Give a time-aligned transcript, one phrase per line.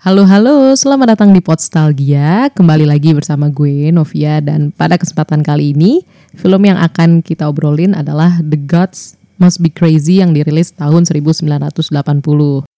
[0.00, 2.48] Halo halo, selamat datang di Podstalgia.
[2.56, 6.08] Kembali lagi bersama gue Novia dan pada kesempatan kali ini
[6.40, 12.69] film yang akan kita obrolin adalah The Gods Must Be Crazy yang dirilis tahun 1980.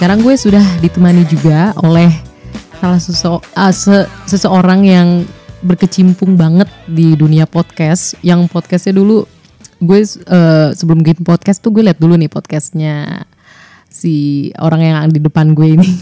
[0.00, 2.08] Sekarang gue sudah ditemani juga oleh
[2.80, 5.28] salah sese- ah, se- seseorang yang
[5.60, 8.16] berkecimpung banget di dunia podcast.
[8.24, 9.28] Yang podcastnya dulu
[9.76, 13.28] gue eh, sebelum bikin podcast tuh gue liat dulu nih podcastnya
[13.92, 15.92] si orang yang di depan gue ini.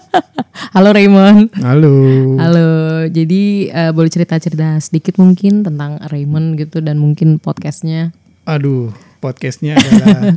[0.72, 1.52] Halo Raymond.
[1.60, 1.92] Halo.
[2.40, 2.68] Halo,
[3.12, 8.08] jadi eh, boleh cerita-cerita sedikit mungkin tentang Raymond gitu dan mungkin podcastnya.
[8.48, 8.88] Aduh,
[9.20, 10.32] podcastnya adalah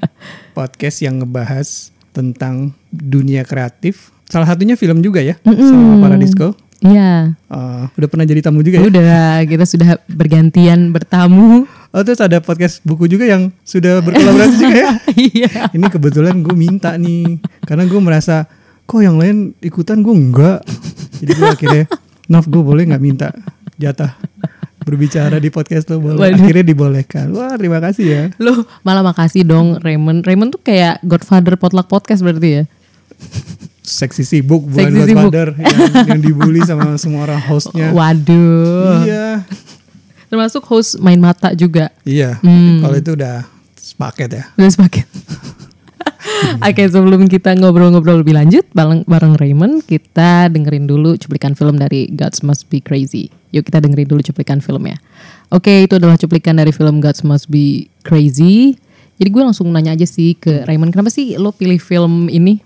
[0.60, 4.10] podcast yang ngebahas tentang dunia kreatif.
[4.30, 6.54] Salah satunya film juga ya, sama Paradisco.
[6.80, 8.88] Iya, Uh, udah pernah jadi tamu juga ya.
[8.88, 11.68] udah kita sudah bergantian bertamu.
[11.90, 14.90] Oh terus ada podcast buku juga yang sudah berkolaborasi juga ya.
[15.34, 15.52] Iya.
[15.74, 18.46] Ini kebetulan gue minta nih, karena gue merasa
[18.86, 20.64] kok yang lain ikutan gue enggak.
[21.20, 21.84] Jadi gue akhirnya,
[22.30, 23.28] Nov gue boleh nggak minta
[23.76, 24.16] jatah
[24.90, 26.18] berbicara di podcast lo boleh.
[26.18, 26.42] Waduh.
[26.42, 27.30] Akhirnya dibolehkan.
[27.30, 28.22] Wah terima kasih ya.
[28.36, 30.26] Loh, malah makasih dong Raymond.
[30.26, 32.64] Raymond tuh kayak Godfather Potluck Podcast berarti ya?
[33.80, 35.34] seksi sibuk bukan Seksi sibuk.
[35.34, 37.90] Godfather yang, yang dibully sama semua orang hostnya.
[37.90, 39.02] Waduh.
[39.02, 39.42] Iya,
[40.30, 41.90] Termasuk host main mata juga.
[42.06, 42.38] iya.
[42.38, 42.78] Hmm.
[42.78, 43.42] Kalau itu udah
[43.74, 44.44] sepaket ya.
[44.54, 45.09] Udah sepaket.
[46.68, 52.08] Oke sebelum kita ngobrol-ngobrol lebih lanjut bareng, bareng Raymond Kita dengerin dulu cuplikan film dari
[52.12, 54.96] Gods Must Be Crazy Yuk kita dengerin dulu cuplikan filmnya
[55.50, 58.78] Oke itu adalah cuplikan dari film Gods Must Be Crazy
[59.20, 62.62] Jadi gue langsung nanya aja sih ke Raymond Kenapa sih lo pilih film ini?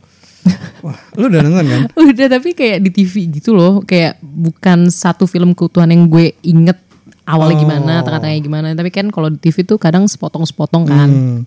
[0.84, 1.82] Wah, lu udah nonton kan?
[2.12, 6.76] Udah tapi kayak di TV gitu loh Kayak bukan satu film keutuhan yang gue inget
[7.24, 7.62] awalnya Oh.
[7.62, 11.38] gimana, tengah-tengahnya gimana Tapi kan kalau di TV tuh kadang sepotong-sepotong kan Hmm.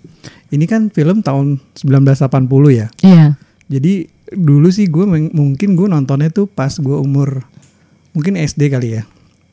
[0.48, 2.88] Ini kan film tahun 1980 ya.
[3.02, 3.36] Iya
[3.68, 7.44] Jadi dulu sih gue mungkin gue nontonnya tuh pas gue umur
[8.12, 9.04] mungkin SD kali ya.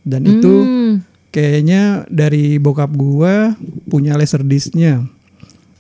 [0.00, 0.92] Dan itu Hmm.
[1.28, 5.02] kayaknya dari bokap gue punya laserdisc-nya.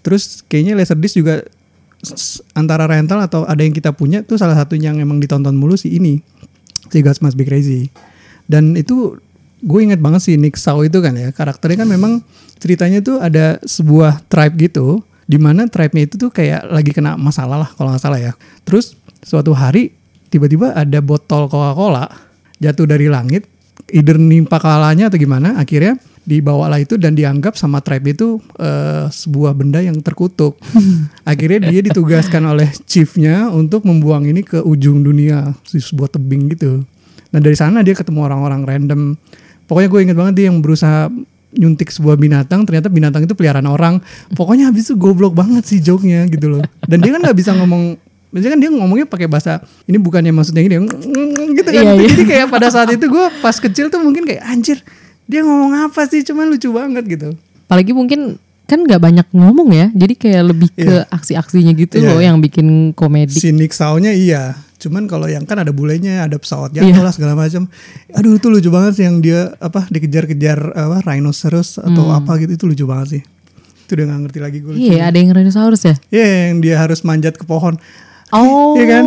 [0.00, 1.46] Terus kayaknya laserdisc juga
[2.02, 5.74] s- antara rental atau ada yang kita punya tuh salah satu yang emang ditonton mulu
[5.74, 6.20] sih ini.
[6.86, 7.88] Si Gods Must Be Crazy.
[8.44, 9.16] Dan itu
[9.64, 11.32] gue inget banget sih Nick Shaw itu kan ya.
[11.32, 12.20] Karakternya kan memang
[12.60, 15.00] ceritanya tuh ada sebuah tribe gitu.
[15.24, 18.32] Di mana tribe-nya itu tuh kayak lagi kena masalah lah kalau nggak salah ya.
[18.68, 18.92] Terus
[19.24, 19.96] suatu hari
[20.28, 22.12] tiba-tiba ada botol Coca-Cola
[22.60, 23.48] jatuh dari langit
[23.92, 29.52] either nimpa kalanya atau gimana akhirnya dibawalah itu dan dianggap sama tribe itu eh, sebuah
[29.52, 30.56] benda yang terkutuk
[31.30, 36.80] akhirnya dia ditugaskan oleh chiefnya untuk membuang ini ke ujung dunia di sebuah tebing gitu
[37.28, 39.00] dan dari sana dia ketemu orang-orang random
[39.66, 41.08] pokoknya gue inget banget dia yang berusaha
[41.54, 44.02] nyuntik sebuah binatang ternyata binatang itu peliharaan orang
[44.34, 47.96] pokoknya habis itu goblok banget sih joke-nya gitu loh dan dia kan nggak bisa ngomong
[48.34, 50.74] Biasanya kan dia ngomongnya pakai bahasa ini bukannya maksudnya ini
[51.54, 51.82] gitu kan.
[51.86, 52.08] Iya, iya.
[52.10, 54.82] Jadi kayak pada saat itu gue pas kecil tuh mungkin kayak anjir
[55.30, 57.28] dia ngomong apa sih cuman lucu banget gitu.
[57.64, 58.36] apalagi mungkin
[58.66, 61.08] kan nggak banyak ngomong ya jadi kayak lebih ke Iya.
[61.08, 62.08] aksi-aksinya gitu Iya.
[62.12, 64.58] loh yang bikin komedi Si Nick Shaw-nya iya.
[64.84, 67.00] Cuman kalau yang kan ada bulenya, ada pesawat jatuh Iya.
[67.00, 67.64] lah segala macam.
[68.12, 72.64] Aduh itu lucu banget sih yang dia apa dikejar-kejar apa rhinoceros atau apa gitu itu
[72.66, 73.22] lucu banget sih.
[73.84, 74.72] Itu udah gak ngerti lagi gue.
[74.74, 77.76] iya ada yang dinosaurus ya Iya yang dia harus manjat ke pohon.
[78.30, 79.04] oh Iya kan?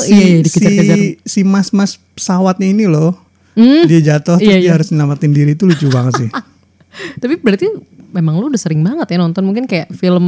[0.00, 3.14] Si, iya dikejar-kejar si, si mas-mas pesawatnya ini loh.
[3.54, 4.72] Hmm, Dia jatuh terus Iya, dia iya.
[4.74, 6.30] harus nyelamatin diri itu lucu banget sih.
[7.22, 7.66] tapi berarti
[8.10, 10.26] memang lu udah sering banget ya nonton mungkin kayak film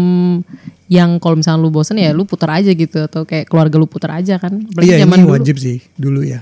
[0.86, 4.14] yang kalau misalnya lu bosen ya lu putar aja gitu atau kayak keluarga lu putar
[4.14, 6.40] aja kan Berarti iya zaman ini dulu- wajib sih dulu ya.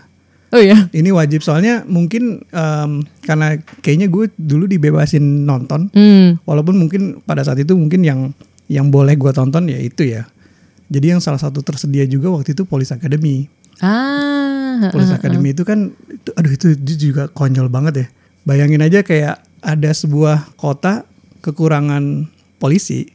[0.51, 2.91] oh iya Ini wajib soalnya mungkin em,
[3.23, 5.87] karena kayaknya gue dulu dibebasin nonton.
[5.91, 6.43] hmm.
[6.43, 8.35] Walaupun mungkin pada saat itu mungkin yang
[8.67, 10.27] yang boleh gue tonton ya itu ya.
[10.91, 13.47] Jadi yang salah satu tersedia juga waktu itu Police Academy.
[13.81, 18.07] ah Police Academy itu kan, itu, aduh itu, itu juga konyol banget ya.
[18.43, 21.05] Bayangin aja kayak ada sebuah kota
[21.41, 23.09] kekurangan polisi.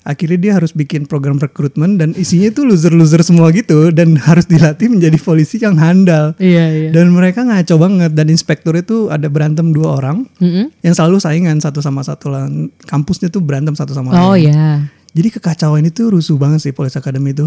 [0.00, 4.88] Akhirnya dia harus bikin program rekrutmen dan isinya itu loser-loser semua gitu dan harus dilatih
[4.88, 6.32] menjadi polisi yang handal.
[6.40, 10.72] iya iya Dan mereka ngaco banget dan inspektur itu ada berantem dua orang Mm-mm.
[10.80, 12.48] yang selalu saingan satu sama satu lah.
[12.88, 14.48] Kampusnya tuh berantem satu sama oh lain.
[14.48, 17.44] iya Jadi kekacauan itu rusuh banget sih Police Academy itu.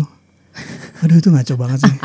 [1.02, 1.96] Aduh itu ngaco banget sih.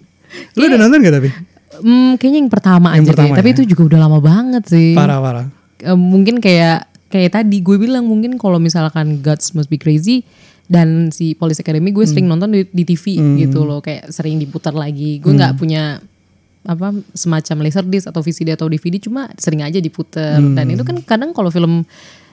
[0.60, 1.30] Lu udah nonton gak tapi?
[1.74, 3.10] Hmm, kayaknya yang pertama Yang aja deh.
[3.16, 3.54] pertama Tapi ya?
[3.56, 4.92] itu juga udah lama banget sih.
[4.92, 5.46] Parah parah.
[5.80, 10.26] Eh, mungkin kayak kayak tadi gue bilang mungkin kalau misalkan Gods Must Be Crazy
[10.66, 14.74] dan si Police Academy gue sering nonton di, di TV gitu loh kayak sering diputar
[14.74, 15.22] lagi.
[15.22, 16.02] Gue nggak punya
[16.64, 21.36] apa semacam laserdisc atau VCD atau DVD cuma sering aja diputer dan itu kan kadang
[21.36, 21.84] kalau film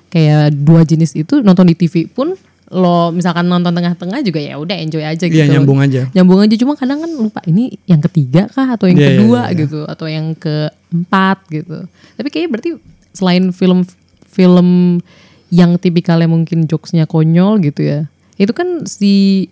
[0.07, 2.33] kayak dua jenis itu nonton di TV pun
[2.71, 5.35] lo misalkan nonton tengah-tengah juga ya udah enjoy aja gitu.
[5.35, 6.07] Iya, nyambung aja.
[6.15, 9.39] nyambung aja cuma kadang kan lupa ini yang ketiga kah atau yang Iya, iya, kedua
[9.43, 9.59] iya, iya.
[9.67, 11.77] gitu atau yang keempat gitu.
[12.15, 12.71] Tapi kayaknya berarti
[13.11, 13.83] selain film
[14.31, 14.99] film
[15.51, 17.99] yang tipikalnya mungkin jokesnya konyol gitu ya
[18.39, 19.45] itu kan si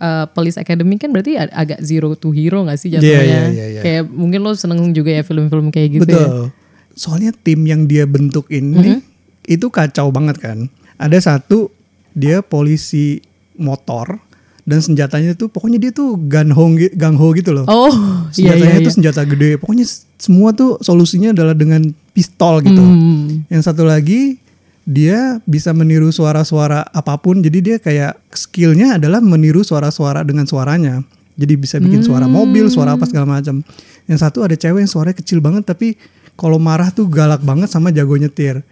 [0.00, 3.66] uh, Police Academy kan berarti ag- agak zero to hero gak sih jatuhnya iya, iya,
[3.78, 3.80] iya.
[3.84, 6.48] kayak mungkin lo seneng juga ya film-film kayak gitu Betul.
[6.48, 6.60] ya
[6.92, 9.48] Soalnya tim yang dia bentuk ini Mm-hmm.
[9.48, 10.68] itu kacau banget kan.
[11.00, 11.72] Ada satu
[12.12, 13.24] dia polisi
[13.56, 14.20] motor
[14.62, 17.66] dan senjatanya tuh pokoknya dia tuh gunho gi- gangho gitu loh.
[17.66, 17.90] oh
[18.38, 18.96] iya senjatanya iya, tuh iya.
[18.98, 19.50] senjata gede.
[19.58, 19.86] Pokoknya
[20.18, 21.82] semua tuh solusinya adalah dengan
[22.14, 22.78] pistol gitu.
[22.78, 23.42] Hmm.
[23.50, 24.38] Yang satu lagi
[24.86, 27.42] dia bisa meniru suara-suara apa pun.
[27.42, 31.02] Jadi dia kayak skillnya adalah meniru suara-suara dengan suaranya.
[31.34, 33.66] Jadi bisa bikin suara mobil, suara apa segala macam.
[34.06, 35.98] Yang satu ada cewek yang suaranya kecil banget tapi
[36.38, 38.62] kalau marah tuh galak banget sama jago nyetir.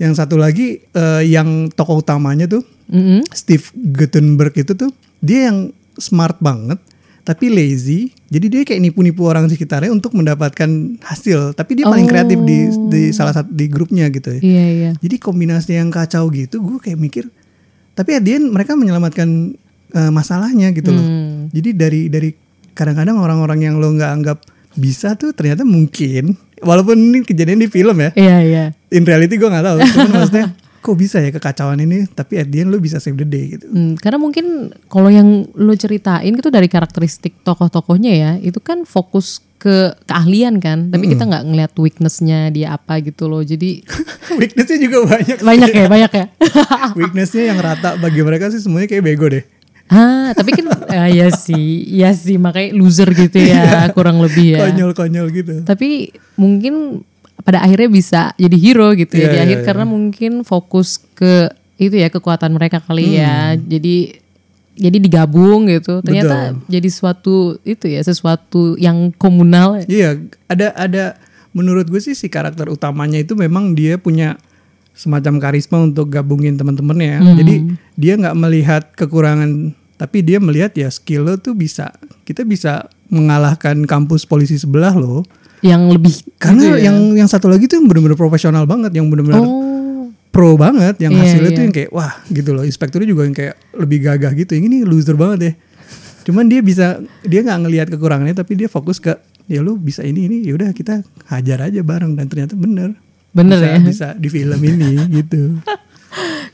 [0.00, 3.22] Yang satu lagi eh, yang tokoh utamanya tuh Mm-mm.
[3.30, 4.90] Steve Guttenberg itu tuh
[5.22, 6.78] dia yang smart banget
[7.20, 8.10] tapi lazy.
[8.26, 11.54] Jadi dia kayak nipu-nipu orang sekitarnya untuk mendapatkan hasil.
[11.54, 12.58] Tapi dia paling kreatif di
[12.90, 14.40] di salah satu di grupnya gitu ya.
[14.42, 17.24] iya iya Jadi kombinasi yang kacau gitu, gue kayak mikir.
[17.94, 19.54] Tapi at the end mereka menyelamatkan
[19.94, 21.04] eh, masalahnya gitu loh.
[21.04, 21.52] Hmm.
[21.54, 22.30] Jadi dari dari
[22.74, 24.38] kadang-kadang orang-orang yang lo nggak anggap
[24.74, 26.34] bisa tuh ternyata mungkin.
[26.60, 28.10] Walaupun ini kejadian di film ya.
[28.18, 29.76] iya iya In reality gue nggak tahu.
[29.80, 30.46] Cuman maksudnya
[30.80, 32.08] kok bisa ya kekacauan ini.
[32.08, 33.68] Tapi at the end lo bisa save the day gitu.
[33.68, 39.44] Hmm, karena mungkin kalau yang lo ceritain itu dari karakteristik tokoh-tokohnya ya, itu kan fokus
[39.60, 43.44] ke keahlian kan, tapi kita nggak ngeliat weaknessnya dia apa gitu loh.
[43.44, 43.84] Jadi
[44.40, 45.38] Weaknessnya juga banyak.
[45.44, 46.26] banyak ya, banyak ya.
[46.98, 49.44] Weaknessnya yang rata bagi mereka sih semuanya kayak bego deh.
[49.92, 50.64] ah, tapi kan
[50.96, 54.64] ah, ya sih, ya sih makanya loser gitu ya, kurang lebih ya.
[54.64, 55.54] Konyol-konyol gitu.
[55.68, 57.04] Tapi mungkin
[57.40, 59.66] pada akhirnya bisa jadi hero gitu ya Iya, di iya, akhir iya.
[59.66, 61.48] karena mungkin fokus ke
[61.80, 63.56] itu ya kekuatan mereka kali ya.
[63.56, 63.64] Hmm.
[63.64, 64.20] Jadi
[64.76, 66.04] jadi digabung gitu.
[66.04, 69.80] Ternyata jadi suatu itu ya sesuatu yang komunal.
[69.88, 71.04] Iya, ada ada
[71.56, 74.38] menurut gue sih si karakter utamanya itu memang dia punya
[74.92, 77.16] semacam karisma untuk gabungin teman-temannya.
[77.16, 77.36] Hmm.
[77.40, 77.54] Jadi
[77.96, 81.96] dia nggak melihat kekurangan, tapi dia melihat ya skill lo tuh bisa.
[82.28, 85.24] Kita bisa mengalahkan kampus polisi sebelah lo.
[85.60, 86.90] Yang lebih Karena gitu ya.
[86.90, 89.68] yang yang satu lagi tuh yang benar-benar profesional banget, yang benar-benar oh
[90.30, 91.66] pro banget, yang Iya, hasilnya tuh iya.
[91.66, 92.62] yang kayak wah gitu loh.
[92.62, 94.54] Inspekturnya juga yang kayak lebih gagah gitu.
[94.54, 95.52] Yang ini loser banget ya.
[96.30, 99.18] Cuman dia bisa dia nggak ngelihat kekurangannya, tapi dia fokus ke
[99.50, 102.94] ya lu bisa ini ini ya udah kita hajar aja bareng dan ternyata bener.
[103.30, 103.78] bener bisa, ya.
[103.82, 104.90] Bisa di film ini
[105.22, 105.58] gitu.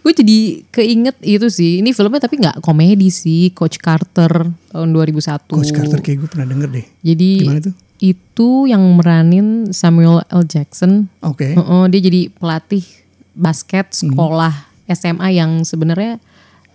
[0.00, 0.38] Gue jadi
[0.70, 1.80] keinget itu sih.
[1.80, 3.52] Ini filmnya tapi nggak komedi sih.
[3.52, 5.52] Coach Carter tahun 2001.
[5.52, 6.86] Coach Carter kayak gue pernah denger deh.
[7.04, 7.74] Jadi Gimana tuh?
[7.98, 10.44] Itu yang meranin Samuel L.
[10.44, 11.08] Jackson.
[11.20, 11.56] Oke.
[11.56, 12.84] Heeh, dia jadi pelatih
[13.32, 14.12] basket Hmm.
[14.12, 14.54] sekolah
[14.87, 16.20] SMA yang sebenarnya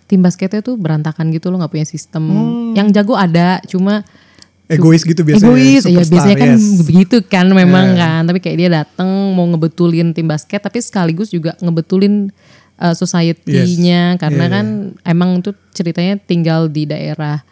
[0.06, 2.27] tim basketnya tuh berantakan gitu loh nggak punya sistem.
[2.27, 2.73] Hmm.
[2.75, 4.03] Yang jago ada, cuma
[4.71, 5.51] Egois gitu biasanya.
[5.51, 6.88] egois ya biasanya kan yes.
[6.88, 8.00] begitu kan memang Yeah.
[8.00, 12.31] kan tapi kayak dia datang mau ngebetulin tim basket tapi sekaligus juga ngebetulin
[12.79, 14.65] uh, society-nya karena Yeah, kan
[15.03, 17.43] emang tuh ceritanya tinggal di daerah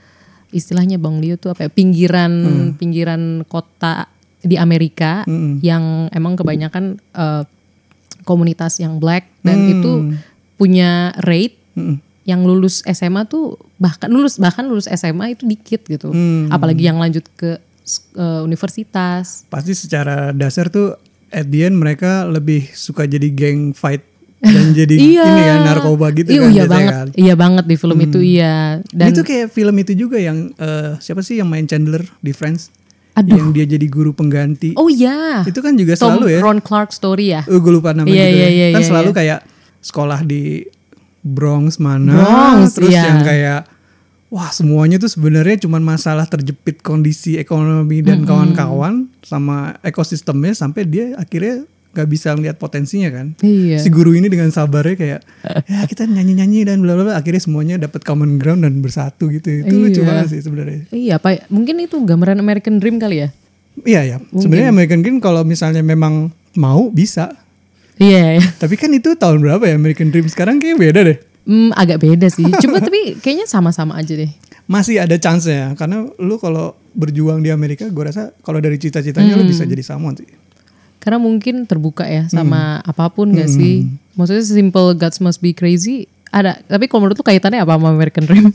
[0.50, 2.70] istilahnya Bang Leo tuh apa ya pinggiran Hmm.
[2.76, 5.28] pinggiran kota di Amerika
[5.60, 7.44] yang emang kebanyakan uh,
[8.24, 9.72] komunitas yang black dan Hmm.
[9.74, 9.92] itu
[10.56, 12.00] punya rate Mm-mm.
[12.24, 16.12] yang lulus SMA tuh bahkan lulus bahkan lulus SMA itu dikit gitu.
[16.12, 16.48] Hmm.
[16.50, 17.58] Apalagi yang lanjut ke
[18.16, 19.44] uh, universitas.
[19.48, 20.94] Pasti secara dasar tuh
[21.30, 24.02] at the end mereka lebih suka jadi gang fight
[24.40, 25.26] dan jadi Iya.
[25.28, 26.92] ini kan narkoba gitu iya, kan iya banget.
[26.92, 27.08] kan.
[27.16, 28.56] Iya banget di film itu iya.
[28.90, 32.72] Dan itu kayak film itu juga yang eh, siapa sih yang main Chandler di Friends?
[33.20, 33.36] Aduh.
[33.36, 34.80] Yang dia jadi guru pengganti.
[34.80, 35.44] oh iya.
[35.44, 36.40] Itu kan juga Tom selalu ya.
[36.40, 37.42] Ron Clark story ya.
[37.52, 38.38] Uh, gue lupa namanya Iya, gitu.
[38.40, 38.50] iya, ya.
[38.50, 39.18] iya, kan iya, selalu iya.
[39.20, 39.40] kayak
[39.84, 40.44] sekolah di
[41.20, 43.12] Bronx mana, Bronx, terus iya.
[43.12, 43.68] yang kayak
[44.32, 51.06] wah semuanya tuh sebenarnya cuma masalah terjepit kondisi ekonomi dan kawan-kawan sama ekosistemnya sampai dia
[51.20, 53.34] akhirnya nggak bisa lihat potensinya kan.
[53.42, 53.82] Iya.
[53.82, 55.20] Si guru ini dengan sabarnya kayak
[55.66, 59.66] ya kita nyanyi-nyanyi dan bla bla akhirnya semuanya dapat common ground dan bersatu gitu.
[59.66, 60.08] Itu lucu Iya.
[60.08, 60.86] banget sih sebenarnya.
[60.94, 61.50] Iya, Pak.
[61.50, 63.30] Mungkin itu gambaran American Dream kali ya.
[63.82, 64.18] Iya ya.
[64.32, 67.34] Sebenarnya American Dream kalau misalnya memang mau bisa.
[67.98, 68.38] Iya.
[68.38, 68.46] iya.
[68.56, 71.18] Tapi kan itu tahun berapa ya American Dream sekarang kayak beda deh.
[71.50, 72.46] Hmm, agak beda sih.
[72.62, 74.30] Cuma tapi kayaknya sama-sama aja deh.
[74.70, 79.34] Masih ada chance ya karena lu kalau berjuang di Amerika gue rasa kalau dari cita-citanya
[79.34, 80.30] lu bisa jadi Samuel sih.
[81.00, 83.88] Karena mungkin terbuka ya sama apa pun gak sih.
[84.14, 86.60] Maksudnya simple Gods Must Be Crazy ada.
[86.62, 88.52] Tapi kalau menurut lu kaitannya apa sama American Dream?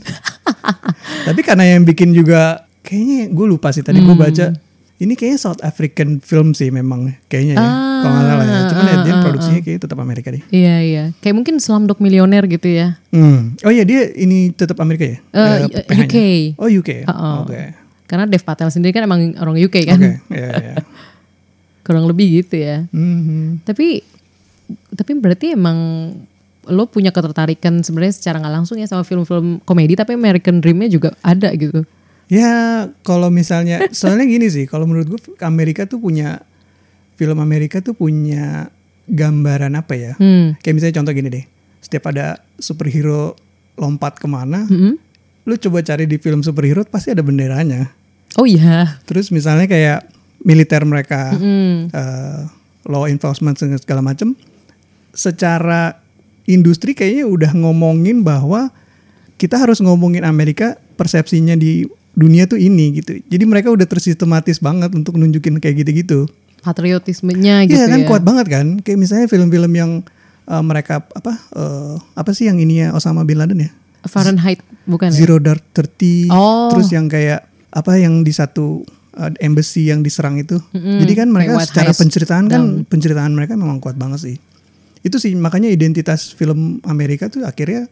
[1.27, 4.07] Tapi karena yang bikin juga kayaknya gue lupa sih tadi Hmm.
[4.07, 4.47] gue baca
[4.95, 7.67] ini kayaknya South African film sih memang kayaknya ya.
[7.99, 8.59] kalau nggak salah ya.
[8.65, 10.43] Cuman ya, dia produksinya kayaknya tetap Amerika deh.
[10.49, 11.03] iya iya.
[11.19, 12.95] Kayak mungkin Slumdog Millionaire gitu ya.
[13.09, 13.57] Hmm.
[13.59, 15.17] Oh iya dia ini tetap Amerika ya?
[15.33, 15.99] Eh, Eh?
[15.99, 16.15] UK.
[16.55, 17.03] Oh UK.
[17.03, 17.43] Uh-uh.
[17.43, 17.61] Oke.
[18.05, 19.97] Karena Dev Patel sendiri kan emang orang UK kan.
[19.97, 20.13] Oke.
[20.29, 20.73] Iya iya.
[21.85, 22.89] Kurang lebih gitu ya.
[22.89, 23.61] Mhm.
[23.61, 24.01] Tapi
[24.97, 25.77] tapi berarti emang
[26.65, 31.13] lo punya ketertarikan sebenarnya secara nggak langsung ya sama film-film komedi tapi American Dream-nya juga
[31.21, 31.85] ada gitu.
[32.25, 36.41] Ya kalau misalnya soalnya gini sih kalau menurut gue Amerika tuh punya
[37.15, 38.73] film Amerika tuh punya
[39.05, 40.13] gambaran apa ya?
[40.17, 40.57] Hmm.
[40.59, 41.45] Kayak misalnya contoh gini deh,
[41.85, 43.37] setiap ada superhero
[43.77, 44.97] lompat ke mana, Mm-mm.
[45.45, 47.91] lu coba cari di film superhero pasti ada benderanya.
[48.35, 48.99] Oh iya.
[49.05, 50.09] Terus misalnya kayak
[50.45, 51.89] militer mereka, Hmm.
[51.89, 52.41] eh,
[52.85, 54.37] law enforcement segala macem,
[55.11, 55.97] secara
[56.45, 58.69] industri kayaknya udah ngomongin bahwa
[59.35, 61.83] kita harus ngomongin Amerika persepsinya di
[62.15, 63.19] dunia tuh ini gitu.
[63.25, 66.29] Jadi mereka udah tersistematis banget untuk nunjukin kayak gitu-gitu.
[66.63, 68.07] Patriotismenya gitu Iya kan ya.
[68.07, 68.67] kuat banget kan.
[68.79, 69.91] Kayak misalnya film-film yang
[70.45, 73.71] eh, mereka apa eh, apa sih yang ini ya Osama bin Laden ya?
[74.05, 75.17] Fahrenheit bukan ya?
[75.17, 76.29] Zero Dark Thirty.
[76.29, 76.69] Oh.
[76.71, 80.59] Terus yang kayak apa yang di satu uh, embassy yang diserang itu.
[80.71, 80.99] Mm-mm.
[80.99, 82.85] Jadi kan mereka White secara penceritaan kan down.
[82.85, 84.35] penceritaan mereka memang kuat banget sih.
[85.01, 87.87] Itu sih makanya identitas film Amerika tuh akhirnya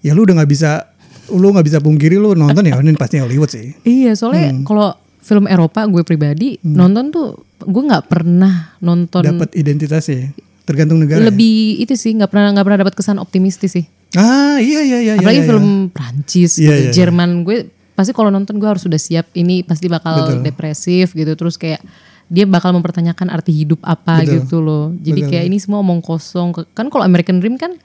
[0.00, 0.92] ya lu udah nggak bisa
[1.32, 3.72] lu nggak bisa pungkiri lu nonton ya ini pasti Hollywood sih.
[3.80, 4.62] Iya, soalnya Hmm.
[4.62, 11.20] kalau film Eropa gue pribadi nonton tuh gue nggak pernah nonton Dapat identitasnya tergantung negara.
[11.20, 11.32] ya?
[11.32, 13.88] lebih itu sih nggak pernah nggak pernah dapat kesan optimistis sih.
[14.12, 15.12] Ah iya iya iya.
[15.16, 15.48] Apalagi iya, iya.
[15.48, 16.92] film Prancis, Iya, gitu, iya, iya.
[16.92, 17.58] Jerman gue
[17.94, 20.42] pasti kalau nonton gue harus sudah siap ini pasti bakal Betul.
[20.42, 21.78] depresif gitu terus kayak
[22.26, 24.32] dia bakal mempertanyakan arti hidup apa Betul.
[24.40, 24.90] gitu loh.
[24.96, 25.30] Jadi Betul.
[25.30, 26.50] kayak ini semua omong kosong.
[26.72, 27.76] Kan kalau American Dream kan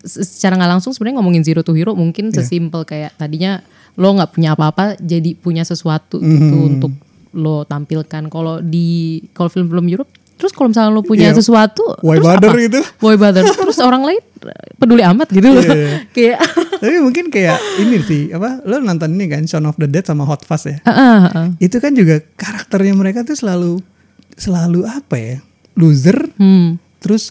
[0.00, 2.40] se- secara nggak langsung sebenarnya ngomongin zero to hero mungkin Iya.
[2.40, 3.60] sesimpel kayak tadinya
[3.94, 6.68] lo nggak punya apa-apa jadi punya sesuatu gitu Mhm.
[6.72, 6.92] untuk
[7.34, 8.28] lo tampilkan.
[8.28, 11.36] Kalau di kalau film-film Europe terus kalau misalnya lo punya Iya.
[11.36, 12.62] sesuatu Why terus bother apa?
[12.62, 12.80] gitu?
[12.98, 13.44] Why bother?
[13.44, 14.22] terus orang lain
[14.74, 15.58] peduli amat gitu loh.
[15.60, 15.96] Iya, iya.
[16.14, 16.38] kayak
[16.82, 18.58] Tapi mungkin kayak ini sih apa?
[18.62, 20.82] Lo nonton ini kan Shaun of the Dead sama Hot Fuzz ya?
[20.82, 21.46] Heeh, heeh.
[21.60, 23.78] itu kan juga karakternya mereka tuh selalu
[24.34, 25.36] selalu apa ya
[25.72, 26.76] loser Hmm.
[26.98, 27.30] terus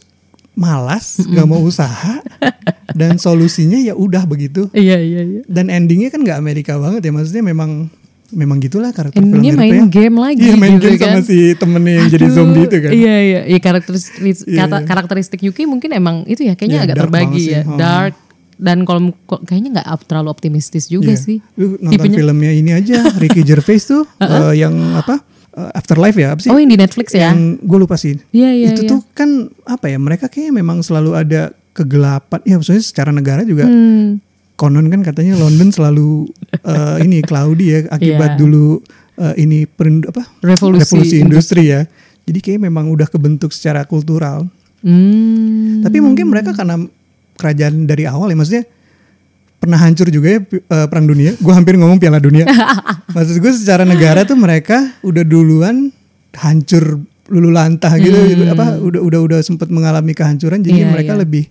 [0.52, 2.20] malas nggak mau usaha
[2.94, 5.42] dan solusinya ya udah begitu Iya iya iya.
[5.46, 7.88] dan endingnya kan nggak Amerika banget ya maksudnya memang
[8.30, 9.86] memang gitulah karakter Endingnya film main ya.
[9.90, 11.24] game lagi iya main gitu game sama kan.
[11.24, 14.16] si temennya yang jadi Aduh, zombie itu kan Iya iya, iya karakteristik
[14.46, 14.86] Iya, kata iya.
[14.86, 17.52] karakteristik UK mungkin emang itu ya kayaknya Iya, agak dark terbagi sih.
[17.52, 17.62] ya.
[17.68, 18.16] Dark
[18.62, 19.10] dan kalau
[19.42, 21.18] kayaknya nggak terlalu optimistis juga Iya.
[21.18, 21.38] sih.
[21.56, 22.16] Lu nonton Tipenya.
[22.16, 25.18] filmnya ini aja Ricky Gervais tuh eh, yang apa
[25.52, 27.28] eh, Afterlife ya apa sih Oh yang di Netflix ya?
[27.28, 28.92] yang gue lupa sih Iya iya itu iya.
[28.92, 29.30] tuh kan
[29.66, 34.22] apa ya mereka kayaknya memang selalu ada kegelapan ya maksudnya secara negara juga Hmm.
[34.54, 38.78] konon kan katanya London selalu eh, ini cloudy ya akibat dulu
[39.16, 41.90] eh, ini perin- apa Revolusi industri ya
[42.22, 44.46] jadi kayak memang udah kebentuk secara kultural
[44.82, 45.82] Hmm.
[45.82, 46.82] tapi mungkin mereka karena
[47.42, 48.64] kerajaan dari awal ya maksudnya
[49.58, 52.46] pernah hancur juga ya eh, perang dunia gue hampir ngomong piala dunia
[53.16, 55.90] maksud gue secara negara tuh mereka udah duluan
[56.34, 60.86] hancur lulu lantah gitu apa udah udah udah sempat mengalami kehancuran jadi Hmm.
[60.86, 61.22] Iya, mereka iya.
[61.22, 61.46] lebih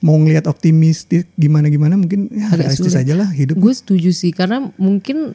[0.00, 3.02] mau ngelihat optimistis gimana gimana mungkin ya Agak realistis sulit.
[3.08, 5.32] aja lah hidup Gue setuju sih karena mungkin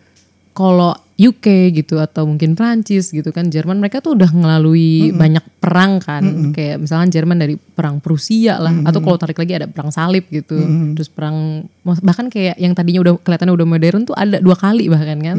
[0.60, 6.00] kalau UK gitu atau mungkin Prancis gitu kan Jerman mereka tuh udah melalui banyak perang
[6.00, 6.24] kan.
[6.52, 10.60] Kayak misalnya Jerman dari perang Prusia lah atau kalau tarik lagi ada perang salib gitu.
[10.96, 15.20] Terus perang bahkan kayak yang tadinya udah kelihatannya udah modern tuh ada dua kali bahkan
[15.20, 15.38] kan.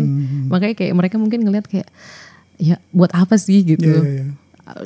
[0.49, 1.89] Makanya kayak mereka mungkin ngelihat kayak
[2.61, 3.65] ya buat apa sih?
[3.65, 3.89] gitu.
[3.89, 4.33] Iya, iya, iya.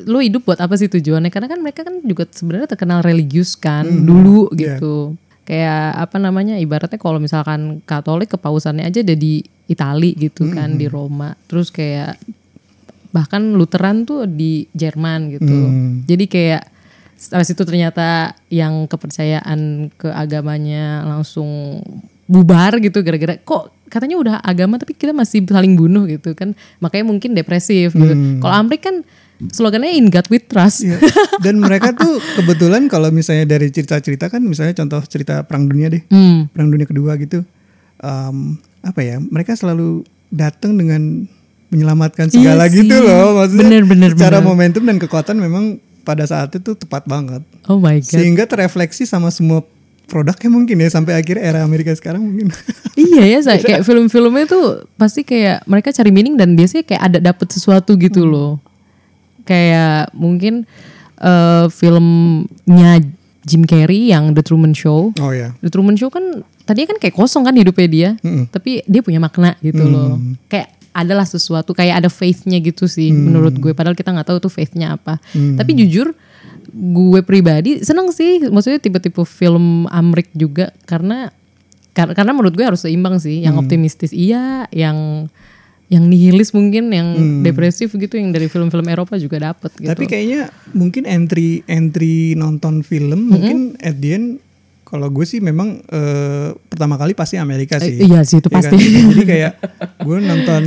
[0.06, 1.30] lo hidup buat apa sih tujuannya?
[1.30, 4.78] Karena kan mereka kan juga sebenarnya terkenal religius kan dulu Iya.
[4.78, 5.18] gitu.
[5.44, 10.86] Kayak apa namanya ibaratnya kalau misalkan Katolik kepausannya aja ada di Itali gitu kan di
[10.88, 11.32] Roma.
[11.48, 12.20] Terus kayak
[13.14, 15.54] bahkan Lutheran tuh di Jerman gitu.
[15.54, 16.02] Hmm.
[16.02, 16.62] jadi kayak
[17.14, 18.08] setelah itu ternyata
[18.50, 21.78] yang kepercayaan ke agamanya langsung
[22.26, 26.58] bubar gitu gara-gara kok katanya udah agama tapi kita masih saling bunuh gitu kan.
[26.82, 28.42] Makanya mungkin depresif gitu.
[28.42, 29.06] Kalau Amrik kan
[29.54, 30.82] slogannya in God we trust.
[30.82, 30.98] Iya.
[31.46, 36.02] dan mereka tuh kebetulan kalau misalnya dari cerita-cerita kan misalnya contoh cerita perang dunia deh.
[36.10, 36.50] Hmm.
[36.50, 37.46] perang dunia kedua gitu.
[38.02, 41.24] Em, apa ya mereka selalu datang dengan
[41.68, 42.76] menyelamatkan segala Iya sih.
[42.80, 43.40] gitu loh.
[43.40, 44.46] Maksudnya Bener, bener, secara bener.
[44.46, 45.64] momentum dan kekuatan memang
[46.00, 47.40] pada saat itu tepat banget.
[47.64, 48.06] Oh my god.
[48.06, 49.64] Sehingga terefleksi sama semua
[50.04, 52.52] produknya mungkin ya sampai akhir era Amerika sekarang mungkin.
[52.94, 54.64] Iya ya saya kayak film-filmnya tuh
[54.94, 58.30] pasti kayak mereka cari meaning dan biasanya kayak ada dapet sesuatu gitu Hmm.
[58.30, 58.52] loh.
[59.42, 60.62] Kayak mungkin
[61.16, 63.02] eh, filmnya
[63.44, 65.12] Jim Carrey yang The Truman Show.
[65.20, 65.52] Oh ya.
[65.60, 68.48] The Truman Show kan tadinya kan kayak kosong kan hidupnya dia, Mm-mm.
[68.48, 70.16] tapi dia punya makna gitu loh.
[70.48, 73.74] Kayak adalah sesuatu kayak ada faithnya gitu sih menurut gue.
[73.74, 75.20] Padahal kita nggak tahu tuh faithnya apa.
[75.32, 76.16] Tapi jujur
[76.74, 81.28] gue pribadi seneng sih, maksudnya tipe-tipe film Amrik juga karena
[81.92, 83.44] kar- karena menurut gue harus seimbang sih.
[83.44, 85.28] Yang optimistis iya, yang
[85.94, 87.08] yang nihilis mungkin, yang
[87.40, 89.86] depresif gitu, yang dari film-film Eropa juga dapet gitu.
[89.86, 94.26] Tapi kayaknya mungkin entry entry nonton film mungkin at the end
[94.84, 97.94] kalau gue sih memang eh, pertama kali pasti Amerika sih.
[97.96, 98.76] Eh, iya sih, itu Iya pasti.
[99.10, 99.52] Jadi kayak
[100.00, 100.62] gue nonton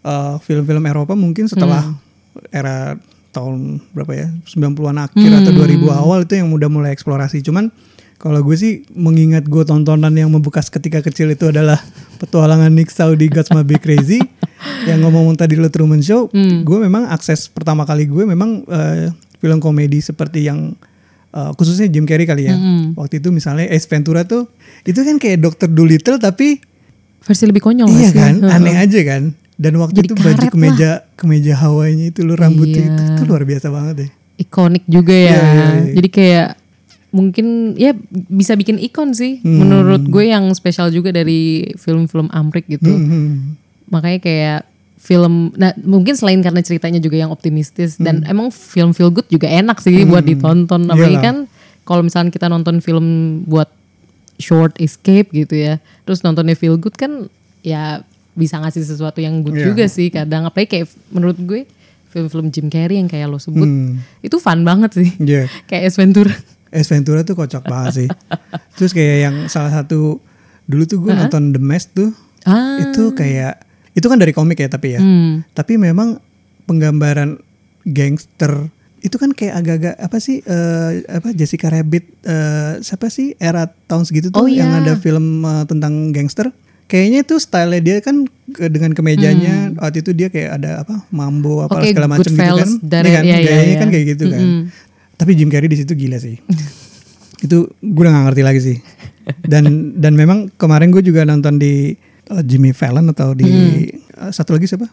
[0.00, 2.04] eh, film-film Eropa mungkin setelah Hmm.
[2.48, 2.94] era
[3.28, 5.58] tahun berapa ya 90-an akhir atau Hmm.
[5.58, 7.42] 2000 awal itu yang udah mulai eksplorasi.
[7.42, 7.68] Cuman
[8.16, 11.78] kalau gue sih mengingat gue tontonan yang membekas ketika kecil itu adalah
[12.18, 14.18] petualangan Nick Saudi Gods Be Crazy
[14.84, 16.28] yang ngomong tadi lo Truman Show.
[16.30, 16.62] Hmm.
[16.62, 20.74] Gue memang akses pertama kali gue memang eh, film komedi seperti yang
[21.30, 22.56] eh, khususnya Jim Carrey kali ya.
[22.56, 22.94] Hmm.
[22.98, 24.50] Waktu itu misalnya Ace Ventura tuh
[24.82, 25.68] itu kan kayak Dr.
[25.70, 26.58] Dolittle tapi
[27.18, 29.34] versi lebih konyol iya kan aneh aja kan.
[29.58, 32.94] Dan waktu Jadi itu baju kemeja kemeja Hawaiinya itu lo rambutnya Iya.
[32.94, 34.10] itu, itu luar biasa banget deh.
[34.38, 35.34] ikonik juga ya.
[35.34, 35.94] Iya, iya, iya.
[35.98, 36.48] Jadi kayak
[37.10, 37.90] mungkin ya
[38.30, 39.42] bisa bikin ikon sih.
[39.42, 39.66] Hmm.
[39.66, 42.86] Menurut gue yang spesial juga dari film-film Amrik gitu.
[42.86, 43.58] Hmm.
[43.88, 44.60] Makanya kayak
[44.98, 49.46] film nah mungkin selain karena ceritanya juga yang optimistis dan emang film feel good juga
[49.46, 51.22] enak sih buat ditonton apalagi Iyalah.
[51.22, 51.36] kan
[51.86, 53.06] kalau misalnya kita nonton film
[53.46, 53.70] buat
[54.36, 57.30] short escape gitu ya terus nontonnya feel good kan
[57.62, 58.02] ya
[58.34, 59.70] bisa ngasih sesuatu yang good Iya.
[59.70, 61.62] juga sih kadang apalagi kayak menurut gue
[62.08, 64.02] film-film Jim Carrey yang kayak lo sebut Hmm.
[64.18, 65.46] itu fun banget sih Iya.
[65.70, 66.34] kayak Ventura
[66.68, 68.08] Ace Ventura tuh kocak banget sih.
[68.76, 70.20] Terus kayak yang salah satu
[70.66, 72.12] dulu tuh gue nonton The Mask tuh
[72.44, 73.62] ah itu kayak
[73.98, 75.00] itu kan dari komik ya tapi ya.
[75.00, 75.50] hmm.
[75.52, 76.22] Tapi memang
[76.64, 77.42] penggambaran
[77.84, 83.66] gangster itu kan kayak agak-agak apa sih eh, apa Jessica Rabbit eh, siapa sih era
[83.66, 84.80] tahun segitu tuh Oh, yang iya.
[84.80, 86.50] ada film eh, tentang gangster.
[86.84, 91.60] Kayaknya itu style dia kan ke- dengan kemejanya waktu itu dia kayak ada apa mambo
[91.60, 91.80] apa Hmm.
[91.80, 92.70] Oke, segala macam gitu kan.
[92.80, 93.78] Dari- Iya kan iya, iya, gayanya iya.
[93.78, 94.40] kan kayak gitu kan.
[94.40, 94.62] Mm-mm.
[95.14, 96.36] Tapi Jim Carrey di situ gila sih.
[97.38, 98.76] itu gue udah gak ngerti lagi sih.
[99.40, 101.92] Dan dan memang kemarin gue juga nonton di
[102.30, 103.48] uh, Jimmy Fallon atau di
[104.14, 104.88] uh, satu lagi siapa?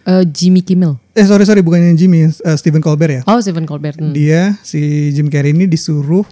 [0.00, 3.22] Eh, Jimmy Kimmel Eh sorry sorry bukan yang Jimmy, uh, Stephen Colbert ya.
[3.24, 4.10] oh Stephen Colbert hmm.
[4.10, 6.24] Dia si Jim Carrey ini disuruh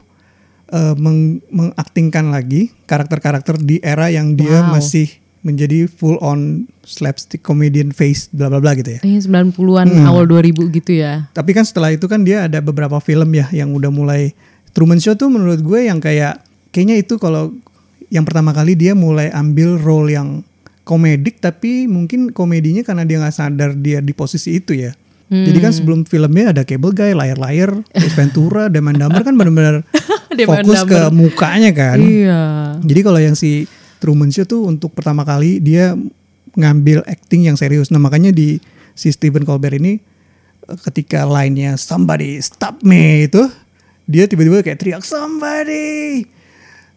[0.69, 4.73] uh, meng- mengaktingkan lagi karakter-karakter di era yang dia Wow.
[4.75, 9.01] masih menjadi full on slapstick comedian face bla bla bla gitu ya.
[9.01, 10.09] Eh 90-an Hmm.
[10.09, 13.71] awal 2000 gitu ya Tapi kan setelah itu kan dia ada beberapa film ya yang
[13.71, 14.33] udah mulai
[14.73, 16.41] Truman Show tuh menurut gue yang kayak
[16.71, 17.53] kayaknya itu kalau
[18.09, 20.41] yang pertama kali dia mulai ambil role yang
[20.89, 24.97] komedik tapi mungkin komedinya karena dia nggak sadar dia di posisi itu ya.
[25.29, 29.85] Jadi kan sebelum filmnya ada Cable Guy, Ace Ventura, and Dumber kan benar-benar
[30.49, 32.01] fokus ke mukanya kan.
[32.01, 32.41] Iya.
[32.81, 33.69] Jadi kalau yang si
[34.01, 35.93] Truman Show tuh untuk pertama kali dia
[36.57, 37.93] ngambil acting yang serius.
[37.93, 38.57] Nah makanya di
[38.97, 40.01] si Stephen Colbert ini
[40.65, 43.45] eh, ketika line-nya somebody stop me itu
[44.09, 46.25] dia tiba-tiba kayak teriak somebody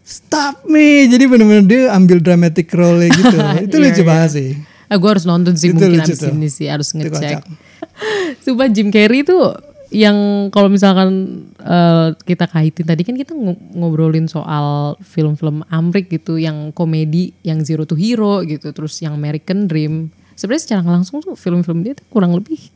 [0.01, 1.05] stop me.
[1.05, 3.37] Jadi benar-benar dia ambil dramatic role gitu.
[3.65, 4.07] itu Iya, lucu iya.
[4.07, 4.49] banget sih.
[4.85, 6.29] Ah, gue harus nonton sih Itu mungkin abis tuh.
[6.29, 7.41] ini sih harus Itu ngecek.
[8.43, 9.55] Sumpah Jim Carrey tuh
[9.89, 10.15] yang
[10.47, 11.09] kalau misalkan
[11.57, 17.59] eh, kita kaitin tadi kan kita ngo- ngobrolin soal film-film Amrik gitu yang komedi yang
[17.59, 22.07] Zero to Hero gitu terus yang American Dream sebenarnya secara langsung tuh film-film dia tuh
[22.07, 22.71] kurang lebih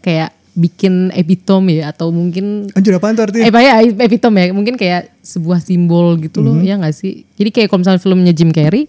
[0.00, 3.44] kayak bikin epitome ya atau mungkin Anjir apaan tuh artinya?
[3.46, 3.74] Eh, ya
[4.06, 6.62] epitome ya, mungkin kayak sebuah simbol gitu loh, Mhm.
[6.64, 7.26] ya nggak sih?
[7.34, 8.86] Jadi kayak kalau misalnya filmnya Jim Carrey,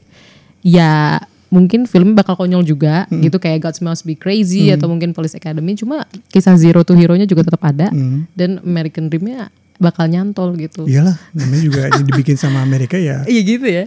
[0.62, 1.18] ya
[1.50, 3.22] mungkin filmnya bakal konyol juga, Mhm.
[3.26, 5.74] gitu kayak God Must Be Crazy atau mungkin Police Academy.
[5.74, 8.30] Cuma kisah Zero to Hero-nya juga tetap ada Mhm.
[8.36, 10.86] dan American Dream-nya bakal nyantol gitu.
[10.86, 13.26] Iyalah, namanya juga dibikin sama Amerika ya.
[13.32, 13.86] Iya gitu ya.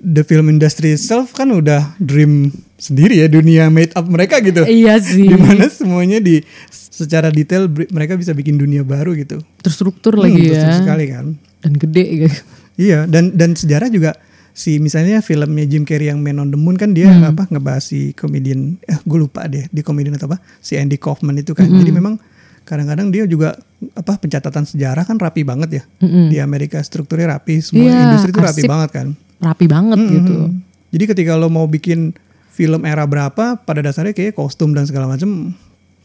[0.00, 4.64] The film industry itself kan udah dream sendiri ya dunia made up mereka gitu.
[4.64, 5.28] Iya sih.
[5.28, 6.40] Di mana semuanya di
[6.72, 9.44] secara detail mereka bisa bikin dunia baru gitu.
[9.60, 10.80] Terstruktur Hmm, lagi terus ya.
[10.80, 11.26] sekali kan.
[11.60, 12.38] Dan gede gitu.
[12.80, 14.16] Iya, dan dan sejarah juga
[14.50, 17.28] si misalnya filmnya Jim Carrey yang Man on the Moon kan dia Hmm.
[17.28, 21.36] apa ngebahas si komedian eh gue lupa deh di komedian atau apa si Andy Kaufman
[21.36, 21.64] itu kan.
[21.64, 21.76] Hmm.
[21.76, 22.16] Jadi memang
[22.62, 23.56] kadang-kadang dia juga
[23.92, 25.82] apa pencatatan sejarah kan rapi banget ya.
[26.00, 26.28] Mm-mm.
[26.28, 29.06] Di Amerika strukturnya rapi, semua Iya, industri itu rapi banget kan.
[29.38, 30.34] Rapi banget gitu.
[30.38, 30.52] Hmm.
[30.88, 32.12] Jadi ketika lo mau bikin
[32.50, 35.54] film era berapa, pada dasarnya kayak kostum dan segala macam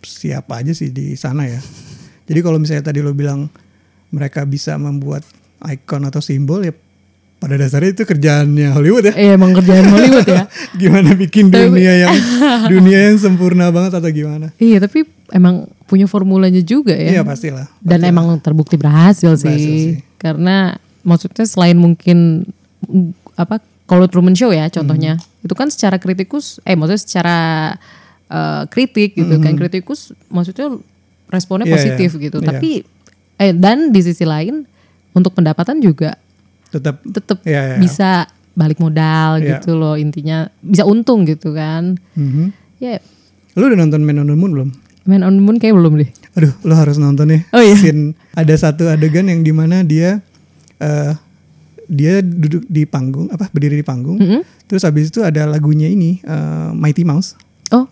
[0.05, 1.60] siapa aja sih di sana ya.
[2.25, 3.49] Jadi kalau misalnya tadi lo bilang
[4.10, 5.25] mereka bisa membuat
[5.62, 6.73] ikon atau simbol ya
[7.36, 9.13] pada dasarnya itu kerjaannya Hollywood ya.
[9.13, 10.45] Eh emang kerjaan Hollywood ya.
[10.81, 12.15] Gimana bikin Tapi- dunia yang
[12.73, 14.49] dunia yang sempurna banget atau gimana?
[14.58, 17.19] Iya tapi emang punya formulanya juga ya.
[17.19, 17.69] Iya pastilah.
[17.84, 19.45] Dan emang terbukti berhasil sih.
[19.45, 19.95] Berhasil sih.
[20.17, 20.73] Karena
[21.05, 22.49] maksudnya selain mungkin
[23.36, 27.38] apa kalau Truman Show ya contohnya itu kan secara kritikus eh maksudnya secara
[28.27, 30.73] eh, kritik gitu kan kritikus maksudnya
[31.29, 32.21] responnya Iya, positif iya.
[32.25, 32.47] gitu Iya.
[32.49, 32.69] tapi
[33.36, 34.65] eh dan di sisi lain
[35.13, 36.17] untuk pendapatan juga
[36.73, 37.77] Tetap tetap Iya, iya.
[37.77, 39.62] bisa balik modal Iya.
[39.62, 42.49] gitu loh intinya bisa untung gitu kan Mhm.
[42.81, 42.97] ya
[43.55, 44.69] Lu udah nonton Man on the Moon belum?
[45.05, 47.41] Man on the Moon kayak belum deh Aduh, lo harus nonton nih.
[47.55, 47.79] Oh iya.
[47.79, 50.19] Scene ada satu adegan yang di mana dia
[50.77, 51.15] eh
[51.86, 54.17] dia duduk di panggung, apa berdiri di panggung.
[54.17, 54.41] Mm-mm.
[54.65, 57.38] Terus habis itu ada lagunya ini eh, Mighty Mouse.
[57.69, 57.86] oh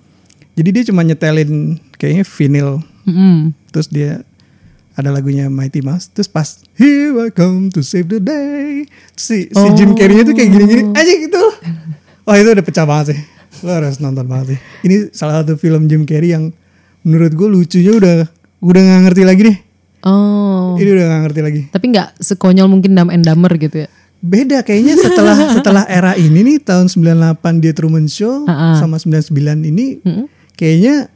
[0.53, 2.69] Jadi dia cuma nyetelin kayaknya vinyl.
[3.05, 3.53] mm-mm.
[3.69, 4.21] Terus dia
[4.93, 6.09] ada lagunya Mighty Mouse.
[6.09, 8.85] Terus pas Here I come to save the day.
[9.13, 9.97] Si, si Jim Oh.
[9.97, 11.43] Carrey-nya tuh kayak gini-gini aja gitu.
[12.23, 13.19] Wah itu udah pecah banget sih.
[13.61, 14.59] Lo harus nonton banget sih.
[14.83, 16.53] Ini salah satu film Jim Carrey yang
[17.01, 18.15] menurut gue lucunya udah
[18.61, 19.57] udah nggak ngerti lagi deh.
[20.03, 21.61] Oh Ini udah gak ngerti lagi.
[21.69, 23.89] tapi nggak sekonyol mungkin Dumb and Dumber gitu ya
[24.19, 27.03] Beda kayaknya setelah setelah era ini nih tahun 98
[27.59, 28.75] dia Truman Show Ah, ah.
[28.77, 29.35] sama 99
[29.65, 30.25] ini Mm-mm.
[30.53, 31.11] kayaknya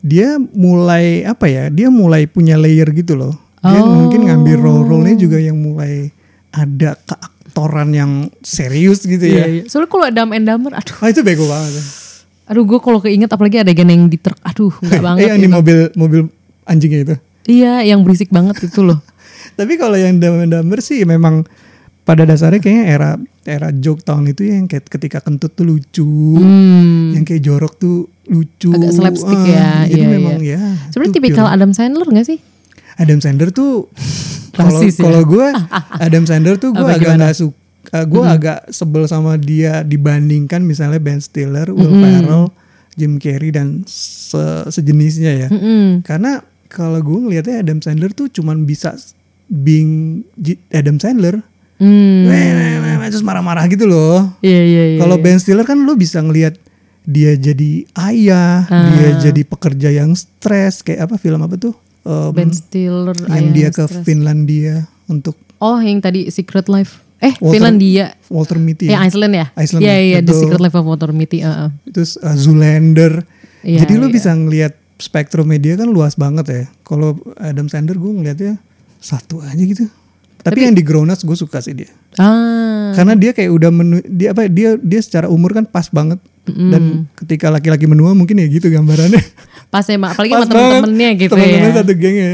[0.00, 1.70] dia mulai apa ya?
[1.70, 3.30] Dia mulai punya layer gitu loh.
[3.60, 3.86] Dia Oh.
[3.86, 6.10] mungkin ngambil role-role-nya juga yang mulai
[6.50, 9.46] ada keaktoran yang serius gitu ya.
[9.46, 9.62] Iya, iya.
[9.64, 11.78] Soalnya kalau Dumb and Dumber, aduh, Ah itu bego banget.
[12.42, 15.20] aduh gue kalau keinget apalagi adegan yang di truk, aduh nggak banget.
[15.22, 15.54] eh yang di gitu.
[15.54, 16.20] mobil mobil
[16.64, 17.14] anjingnya itu.
[17.44, 19.02] Iya, yang berisik banget itu loh.
[19.58, 21.44] Tapi kalau yang Dumber sih memang
[22.02, 23.10] pada dasarnya kayaknya era
[23.42, 26.06] era joke tahun itu yang kayak ketika kentut tuh lucu,
[26.38, 27.14] Hmm.
[27.14, 28.70] yang kayak jorok tuh lucu.
[28.70, 30.58] Agak slapstick Ah, ya, Jadi iya, memang iya.
[30.58, 30.90] ya.
[30.90, 31.46] Sebenarnya tipikal.
[31.46, 32.38] Adam Sandler gak sih?
[32.94, 33.90] Adam Sandler tuh
[34.56, 34.90] kalau ya?
[34.94, 35.46] kalau gue
[36.06, 41.18] Adam Sandler tuh gue agak nggak suka, gue agak sebel sama dia dibandingkan misalnya Ben
[41.18, 42.46] Stiller, Will Ferrell,
[42.92, 45.48] Jim Carrey dan se- sejenisnya ya.
[45.48, 46.02] Mm-mm.
[46.02, 48.96] Karena kalau gue ngelihatnya Adam Sandler tuh cuman bisa
[49.46, 50.24] being
[50.70, 51.44] Adam Sandler.
[51.76, 52.24] Hmm.
[52.24, 54.30] Weh, weh, weh, terus marah-marah gitu loh.
[54.38, 54.98] Iya, iya, iya.
[54.98, 55.24] Kalau iya.
[55.24, 56.54] Ben Stiller kan lu bisa ngelihat
[57.02, 58.86] dia jadi ayah, Ah.
[58.88, 61.74] dia jadi pekerja yang stres kayak apa film apa tuh?
[62.02, 64.02] Um, Ben Stiller, yang dia ke Stres.
[64.02, 67.02] Finlandia untuk Oh, yang tadi Secret Life.
[67.18, 68.18] Eh, Walter- Finlandia.
[68.26, 68.86] Walter Mitty.
[68.86, 69.46] Eh, Iceland ya?
[69.54, 70.40] Iceland, Iya, iya, The betul.
[70.40, 71.38] Secret Life of Walter Mitty.
[71.38, 71.70] uh-uh.
[71.86, 73.22] Terus uh, Zoolander.
[73.62, 74.14] Iya, Jadi lu iya.
[74.14, 76.64] bisa ngelihat spektrum media kan luas banget ya.
[76.82, 78.54] Kalau Adam Sandler gue ngelihatnya
[78.96, 79.90] satu aja gitu.
[80.42, 81.90] Tapi, yang di Grown Ups gue suka sih dia.
[82.18, 82.90] Ah.
[82.94, 86.18] Karena dia kayak udah menu, dia apa dia dia secara umur kan pas banget.
[86.42, 89.22] Dan ketika laki-laki menua mungkin ya gitu gambarannya.
[89.70, 91.76] Pas emang, apalagi Pas sama temen-temennya gitu Temen-temen ya.
[91.78, 92.32] satu geng ya.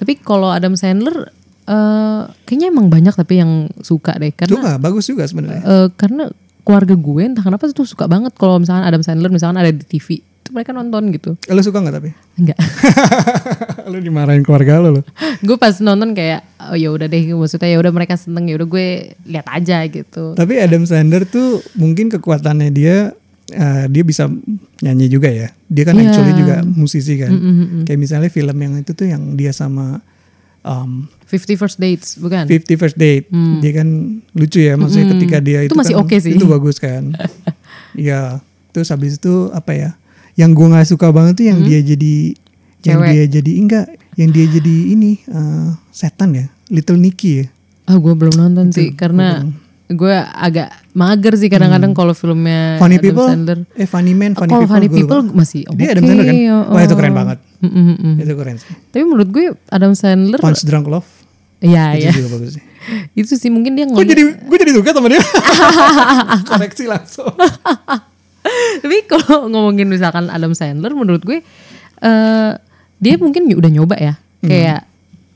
[0.00, 1.28] Tapi kalau Adam Sandler,
[1.68, 4.32] eh kayaknya emang banyak tapi yang suka deh.
[4.32, 5.60] Karena Suka, bagus juga sebenarnya.
[5.60, 6.32] eh, karena
[6.64, 10.24] keluarga gue entah kenapa tuh suka banget kalau misalkan Adam Sandler misalkan ada di TV.
[10.50, 11.34] Mereka nonton gitu.
[11.48, 12.10] Lo suka nggak tapi?
[12.38, 12.58] Enggak.
[13.86, 15.02] lo dimarahin keluarga lo lo.
[15.42, 18.68] gue pas nonton kayak oh ya udah deh maksudnya ya udah mereka seneng ya udah
[18.68, 18.86] gue
[19.26, 20.34] lihat aja gitu.
[20.34, 23.12] Tapi Adam Sandler tuh mungkin kekuatannya dia
[23.50, 24.26] eh, dia bisa
[24.82, 25.48] nyanyi juga ya.
[25.66, 26.10] Dia kan Iya.
[26.10, 27.30] actually juga musisi kan.
[27.30, 27.82] Mm, mm, mm.
[27.86, 30.02] Kayak misalnya film yang itu tuh yang dia sama
[30.62, 32.46] um, Fifty First Dates bukan?
[32.46, 33.26] Fifty First Date.
[33.62, 33.88] Dia kan
[34.34, 35.18] lucu ya maksudnya Mm-mm.
[35.18, 36.32] ketika dia itu, Itu masih kan, oke sih.
[36.34, 37.10] Itu bagus kan.
[37.96, 38.44] Iya.
[38.76, 39.90] Terus habis itu apa ya?
[40.36, 42.14] Yang gue nggak suka banget tuh yang dia jadi
[42.82, 43.02] yang Hmm?
[43.02, 43.10] Cewek.
[43.10, 47.46] dia jadi enggak, yang dia jadi ini eh, setan ya, Little Nicky ya.
[47.84, 49.42] Ah gue belum nonton sih karena
[49.86, 52.80] gue agak mager sih kadang-kadang kalau filmnya Hmm.
[52.80, 53.58] Funny Adam People, Sandler.
[53.72, 55.76] eh Funny Man, Funny kalau People, Funny People masih oke.
[55.76, 56.36] Dia Adam Sandler kan?
[56.36, 56.96] oh, Wah itu oh.
[56.96, 57.38] keren banget.
[57.56, 58.14] Mm, mm, mm.
[58.20, 58.68] Itu keren sih.
[58.86, 61.08] Tapi menurut gue Adam Sandler, Punch Drunk Love
[61.56, 62.64] ya itu ya juga bagus sih.
[63.16, 64.10] itu sih mungkin dia Gue ngeliat.
[64.12, 65.22] jadi gue jadi suka sama dia.
[66.50, 67.30] Koreksi langsung.
[68.82, 71.38] Tapi kalau ngomongin misalkan Adam Sandler, menurut gue
[71.96, 72.52] eh
[72.96, 74.48] dia mungkin udah nyoba ya, Hmm.
[74.48, 74.80] kayak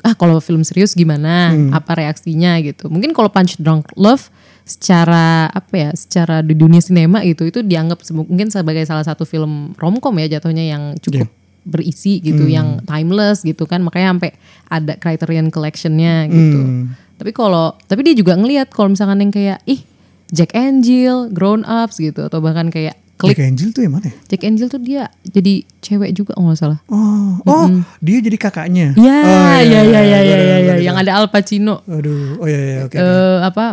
[0.01, 2.89] ah kalau film serius gimana, apa reaksinya gitu.
[2.89, 4.33] Mungkin kalau Punch Drunk Love
[4.65, 9.77] secara apa ya, secara di dunia sinema gitu, itu dianggap mungkin sebagai salah satu film
[9.77, 11.37] romcom ya jatuhnya yang cukup Iya.
[11.61, 12.55] berisi gitu, Hmm.
[12.55, 14.31] yang timeless gitu kan, makanya sampai
[14.73, 16.61] ada Criterion Collection-nya gitu.
[16.65, 16.97] Hmm.
[17.21, 19.85] Tapi kalau tapi dia juga ngelihat kalau misalkan yang kayak ih
[20.31, 24.15] Jack Angel, Grown Ups gitu atau bahkan kayak Klik Jack Angel tuh yang mana ya?
[24.27, 26.81] Jack Angel tuh dia jadi cewek juga nggak salah.
[26.87, 28.97] Oh, oh, dia jadi kakaknya.
[28.97, 31.85] Ya, oh, ya, ya, ya, ya, ya, baru- ya, baru- yang ada Al Pacino.
[31.85, 32.91] Aduh, oh ya, ya, oke.
[32.91, 32.97] oke.
[32.97, 33.65] eh apa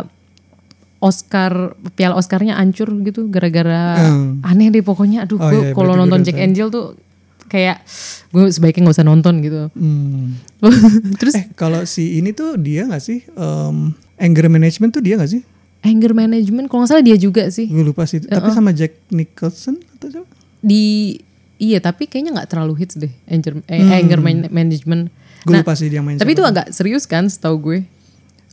[0.98, 1.52] Oscar
[1.94, 4.42] piala Oscarnya hancur gitu gara-gara Hmm.
[4.42, 5.24] aneh deh pokoknya.
[5.24, 6.36] Aduh, Oh, gue iya, kalau nonton Jack.
[6.36, 6.98] Angel tuh
[7.46, 7.86] kayak
[8.28, 9.70] gue sebaiknya nggak usah nonton gitu.
[9.72, 10.36] Hmm.
[11.16, 13.22] Terus Eh, kalau si ini tuh dia nggak sih?
[13.30, 15.42] Em, anger management tuh dia nggak sih?
[15.80, 18.18] Anger management kalau nggak salah dia juga sih Gue lupa sih.
[18.20, 20.28] Tapi sama Jack Nicholson atau siapa?
[20.58, 21.14] di
[21.56, 23.94] iya tapi kayaknya nggak terlalu hits deh anger eh, Hmm.
[23.96, 25.10] anger man- management.
[25.40, 27.78] Gue Nah, lupa sih dia main tapi itu agak serius kan setahu gue.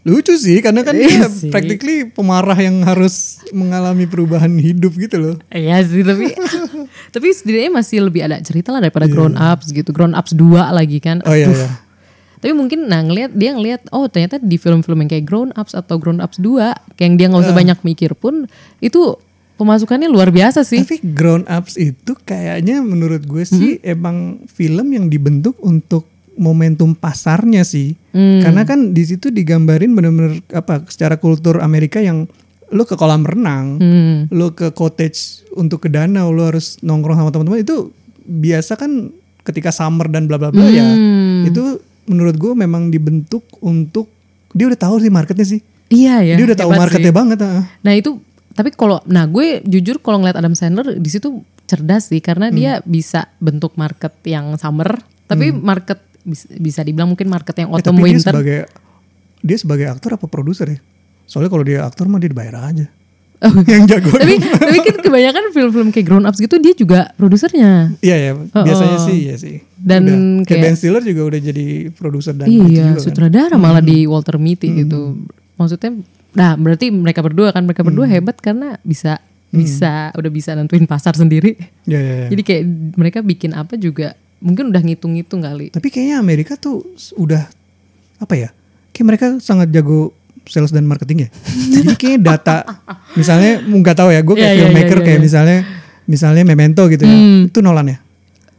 [0.03, 1.49] Lucu sih karena kan Iya dia sih.
[1.49, 5.35] practically pemarah yang harus mengalami perubahan hidup gitu loh.
[5.49, 6.29] Iya sih tapi
[7.15, 8.83] tapi setidaknya masih lebih ada cerita lah Iya.
[8.85, 9.89] daripada grown ups gitu.
[9.89, 11.21] Grown ups 2 lagi kan.
[11.21, 11.69] Oh iya iya.
[12.45, 15.97] Tapi mungkin nah ngelihat dia ngelihat oh ternyata di film-film yang kayak grown ups atau
[15.97, 18.45] grown ups 2 kayak yang dia nggak usah banyak mikir pun
[18.77, 19.17] itu
[19.58, 20.86] pemasukannya luar biasa sih.
[20.86, 23.93] Tapi grown ups itu kayaknya menurut gue sih Mm-hmm.
[23.97, 26.05] emang film yang dibentuk untuk
[26.36, 27.95] momentum pasarnya sih.
[28.12, 28.43] Hmm.
[28.43, 32.27] Karena kan di situ digambarin bener-bener apa secara kultur Amerika yang
[32.75, 34.17] lu ke kolam renang, Hmm.
[34.29, 37.89] lu ke cottage untuk ke danau, lu harus nongkrong sama teman-teman itu
[38.21, 39.15] biasa kan
[39.47, 40.84] ketika summer dan bla bla bla ya.
[40.84, 41.47] Hmm.
[41.47, 44.09] Itu menurut gue memang dibentuk untuk
[44.49, 45.61] dia udah tahu sih marketnya sih.
[45.87, 46.35] Iya ya.
[46.35, 47.15] dia udah tahu marketnya sih.
[47.15, 47.37] banget.
[47.39, 47.63] ah.
[47.79, 48.17] Nah itu
[48.49, 52.77] tapi kalau nah gue jujur kalau ngeliat Adam Sandler di situ cerdas sih karena dia
[52.77, 52.87] Hmm.
[52.87, 57.95] bisa bentuk market yang summer tapi market bis- bisa dibilang mungkin market yang Eh, autumn
[57.95, 58.31] tapi dia winter.
[58.31, 58.59] sebagai
[59.39, 60.79] dia sebagai aktor apa produser ya?
[61.25, 62.85] Soalnya kalau dia aktor mah dia dibayar aja.
[63.43, 63.51] Oh.
[63.73, 64.15] yang jago.
[64.15, 67.91] tapi tapi kan kebanyakan film-film kayak grown ups gitu dia juga produsernya.
[67.99, 69.59] Iya ya, biasanya sih iya sih.
[69.75, 70.07] Dan
[70.41, 70.47] Udah.
[70.47, 73.03] kayak Ben Stiller juga udah jadi produser dan Iya, juga kan.
[73.03, 75.19] sutradara malah di Walter Mitty gitu.
[75.55, 75.99] Maksudnya,
[76.31, 79.19] nah berarti mereka berdua kan mereka berdua hebat karena bisa
[79.51, 81.55] bisa udah bisa nentuin pasar sendiri.
[81.87, 82.13] Iya iya.
[82.25, 82.27] iya.
[82.31, 82.63] Jadi kayak
[82.95, 85.71] mereka bikin apa juga mungkin udah ngitung-ngitung kali.
[85.71, 86.83] Tapi kayaknya Amerika tuh
[87.15, 87.47] udah
[88.19, 88.49] apa ya?
[88.91, 90.11] Kayak mereka sangat jago
[90.47, 91.29] sales dan marketing ya.
[91.51, 92.58] Jadi kayaknya data
[93.13, 95.25] misalnya nggak tahu ya, gue kayak Iya, iya, filmmaker iya, iya, kayak iya.
[95.25, 95.58] misalnya
[96.05, 97.17] misalnya Memento gitu ya.
[97.49, 97.97] Itu Nolan ya.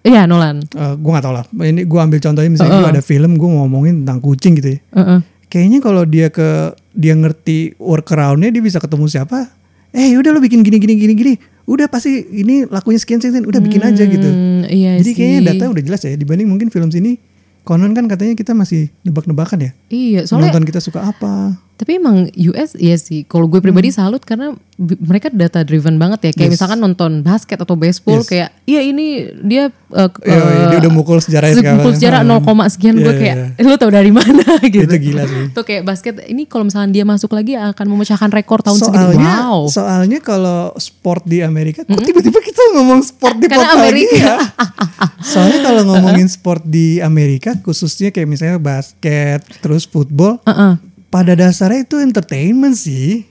[0.07, 0.63] Iya Nolan.
[0.63, 1.45] Eh gue nggak tahu lah.
[1.51, 2.85] Ini gue ambil contohnya misalnya Uh-uh.
[2.87, 4.81] gua ada film gue ngomongin tentang kucing gitu ya.
[4.95, 5.19] Heeh.
[5.51, 9.51] Kayaknya kalau dia ke dia ngerti workaroundnya dia bisa ketemu siapa.
[9.91, 11.35] Eh udah lo bikin gini gini gini gini.
[11.67, 13.43] Udah pasti ini lakunya sekian sekian.
[13.43, 14.31] Udah bikin aja gitu.
[14.31, 15.15] Hmm, iya Jadi sih.
[15.19, 17.19] kayaknya data udah jelas ya dibanding mungkin film sini.
[17.67, 19.71] Konon kan katanya kita masih nebak-nebakan ya.
[19.91, 21.59] Iya, soalnya Nonton kita suka apa.
[21.77, 23.27] tapi emang US iya sih.
[23.27, 26.31] Kalau gue pribadi salut karena mereka data driven banget ya.
[26.33, 26.41] Kayak.
[26.47, 26.53] Yes.
[26.53, 28.29] misalkan nonton basket atau baseball Yes.
[28.29, 29.07] kayak iya ini
[29.41, 31.57] dia uh, Iya, iya, dia udah mukul sekarang.
[31.81, 32.45] Mukul sejarah Hmm.
[32.45, 33.65] 0, sekian gue Iya, kayak iya.
[33.65, 34.85] lu tau dari mana gitu.
[34.85, 35.45] Itu gila sih.
[35.51, 39.01] Tuh kayak basket ini kalau misalnya dia masuk lagi akan memecahkan rekor tahun segitu.
[39.01, 39.61] Soalnya, Wow.
[39.67, 44.13] soalnya kalau sport di Amerika, kok tiba-tiba kita ngomong sport di Karena pot lagi Amerika.
[44.15, 44.37] ya?
[45.27, 50.79] Soalnya kalau ngomongin sport di Amerika, khususnya kayak misalnya basket, terus football, Heeh.
[51.09, 53.25] pada dasarnya itu entertainment sih.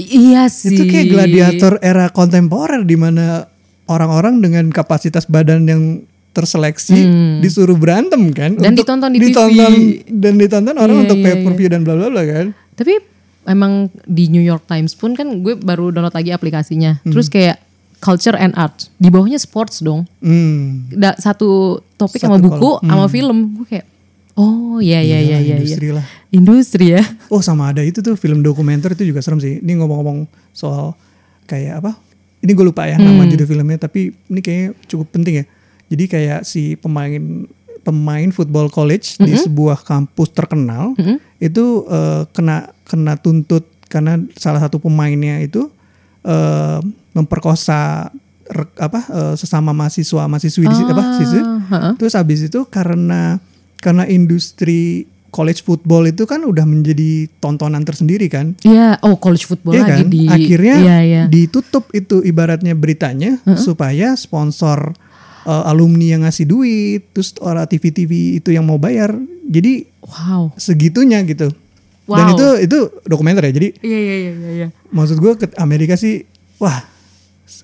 [0.00, 0.72] Iya sih.
[0.72, 3.50] Itu kayak gladiator era kontemporer di mana
[3.84, 5.82] orang-orang dengan kapasitas badan yang
[6.30, 6.98] terseleksi
[7.40, 8.62] disuruh berantem kan Hmm.
[8.62, 9.26] Dan untuk ditonton di TV.
[9.26, 9.72] ditonton
[10.08, 12.46] dan ditonton orang Iya, untuk iya, pay per view dan bla bla bla kan.
[12.72, 12.94] Tapi
[13.44, 13.72] emang
[14.04, 17.02] di New York Times pun kan gue baru download lagi aplikasinya.
[17.02, 17.10] Hmm.
[17.10, 17.58] Terus kayak
[17.98, 18.86] culture and art.
[18.94, 20.06] Di bawahnya sports dong.
[20.20, 20.86] Hmm.
[20.88, 22.86] Da, satu topik Satu sama buku kolom.
[22.86, 23.38] sama film.
[23.56, 23.86] Gue kayak
[24.38, 25.38] oh iya iya iya iya.
[25.42, 25.56] iya.
[25.58, 26.06] industri lah.
[26.30, 27.02] Industri ya.
[27.28, 29.58] Oh sama ada itu tuh film dokumenter itu juga serem sih.
[29.58, 30.24] Ini ngomong-ngomong
[30.54, 30.94] soal
[31.44, 31.98] kayak apa?
[32.38, 33.30] Ini gue lupa ya nama Hmm.
[33.34, 33.76] judul filmnya.
[33.76, 35.44] Tapi ini kayaknya cukup penting ya.
[35.88, 37.48] Jadi kayak si pemain
[37.80, 40.92] pemain football college di sebuah kampus terkenal
[41.38, 45.72] itu eh, kena kena tuntut karena salah satu pemainnya itu
[46.22, 46.78] eh,
[47.16, 48.12] memperkosa
[48.46, 51.40] re- apa eh, sesama mahasiswa mahasiswi di situ apa siswi.
[51.40, 51.92] Ah, heeh.
[51.96, 53.40] Terus habis itu karena
[53.78, 58.56] karena industri college football itu kan udah menjadi tontonan tersendiri kan.
[58.64, 60.08] Iya, oh college football Iya lagi kan?
[60.08, 61.22] di Akhirnya Iya, iya.
[61.28, 64.96] ditutup itu ibaratnya beritanya supaya sponsor
[65.44, 69.14] uh, alumni yang ngasih duit, terus orang TV-TV itu yang mau bayar.
[69.44, 70.56] Jadi Wow.
[70.56, 71.52] segitunya gitu.
[72.04, 72.34] Dan Wow.
[72.34, 73.52] itu itu dokumenter ya.
[73.52, 74.50] Jadi Iya iya iya iya.
[74.64, 74.68] iya.
[74.88, 76.24] maksud gue ke Amerika sih,
[76.56, 76.88] wah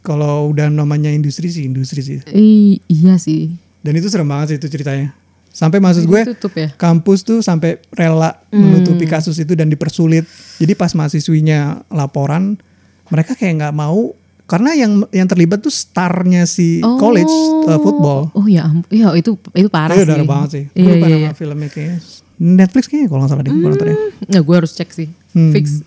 [0.00, 2.20] kalau udah namanya industri sih industri sih.
[2.28, 3.56] I- iya sih.
[3.80, 5.16] Dan itu serem banget sih itu ceritanya.
[5.54, 6.74] Sampai maksud gue Tutup ya.
[6.74, 10.26] kampus tuh sampai rela menutupi kasus itu dan dipersulit.
[10.58, 12.58] Jadi pas mahasiswinya laporan,
[13.06, 17.30] mereka kayak nggak mau karena yang yang terlibat tuh starnya si college
[17.70, 18.34] uh, football.
[18.34, 20.10] Oh ya, iya itu itu parah Itu sih.
[20.10, 20.64] darah banget sih.
[20.74, 21.16] Iya lupa iya.
[21.22, 21.98] nama filmnya kayaknya.
[22.34, 23.52] Netflix kayaknya kalau nggak salah deh.
[23.54, 23.96] gue nonton ya.
[24.34, 25.08] Nggak, gue harus cek sih.
[25.38, 25.54] Hmm.
[25.54, 25.86] Fix.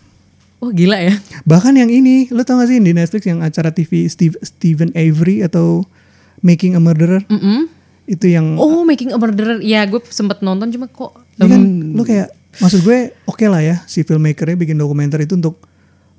[0.57, 1.13] Oh gila ya.
[1.45, 5.45] Bahkan yang ini, lo tau gak sih di Netflix yang acara TV Steve, Stephen Avery
[5.45, 5.85] atau
[6.41, 7.21] Making a Murderer?
[7.29, 7.69] Mm-mm.
[8.07, 9.59] Itu yang Oh Making a Murderer.
[9.61, 11.13] Ya gue sempet nonton cuma kok.
[11.37, 11.61] Ini kan
[11.93, 15.61] lu kayak maksud gue oke lah ya si filmmakernya bikin dokumenter itu untuk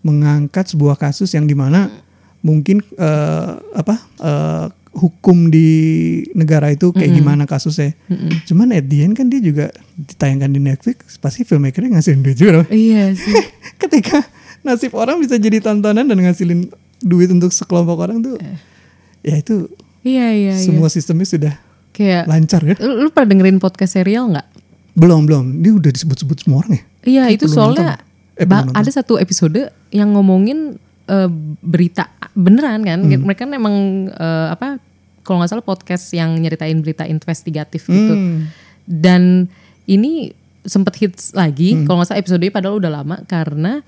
[0.06, 1.90] mengangkat sebuah kasus yang di mana
[2.44, 5.68] mungkin eh, apa eh, hukum di
[6.38, 7.96] negara itu kayak gimana kasusnya.
[8.46, 12.68] Cuman at the end kan dia juga ditayangkan di Netflix pasti filmmakernya ngasihin duit juga.
[12.70, 13.34] Iya sih.
[13.82, 14.22] Ketika
[14.62, 16.68] nasib orang bisa jadi tontonan dan ngasilin
[17.02, 18.36] duit untuk sekelompok orang tuh
[19.22, 19.70] ya itu
[20.02, 20.64] iya iya iya.
[20.64, 21.54] semua sistemnya sudah
[21.98, 22.76] Kayak lancar kan?
[22.78, 24.46] lu, lu pernah dengerin podcast serial nggak?
[24.94, 25.58] Belum belum.
[25.58, 26.82] Ini udah disebut-sebut semua orang ya.
[27.04, 28.06] Iya itu soalnya nonton.
[28.34, 28.78] Eh, ba- perlu nonton.
[28.78, 32.98] ada satu episode yang ngomongin eh, berita beneran kan.
[33.00, 33.22] Hmm.
[33.24, 33.74] Mereka kan emang
[34.08, 34.78] eh, apa
[35.22, 38.14] kalau nggak salah podcast yang nyeritain berita investigatif gitu.
[38.14, 38.46] Hmm.
[38.84, 39.50] Dan
[39.84, 40.30] ini
[40.62, 41.84] sempet hits lagi Hmm.
[41.84, 43.80] kalau nggak salah episode padahal udah lama karena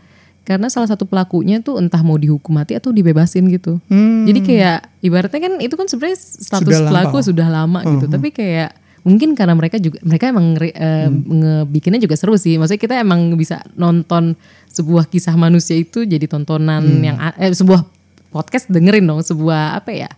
[0.50, 3.78] karena salah satu pelakunya tuh entah mau dihukum mati atau dibebasin gitu.
[3.86, 4.26] Hmm.
[4.26, 7.28] Jadi kayak ibaratnya kan itu kan sebenarnya status Sudah pelaku lampau.
[7.30, 8.06] sudah lama gitu.
[8.10, 12.58] Tapi kayak mungkin karena mereka juga mereka emang re- eh, ngebikinnya juga seru sih.
[12.58, 14.34] Maksudnya kita emang bisa nonton
[14.66, 17.86] sebuah kisah manusia itu jadi tontonan yang a- eh, sebuah
[18.28, 20.10] podcast dengerin dong sebuah apa ya?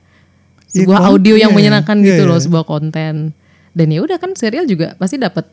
[0.72, 2.30] Sebuah kon- audio yang menyenangkan iya, gitu iya.
[2.32, 3.36] loh, sebuah konten.
[3.76, 5.44] Dan ya udah kan serial juga pasti dapat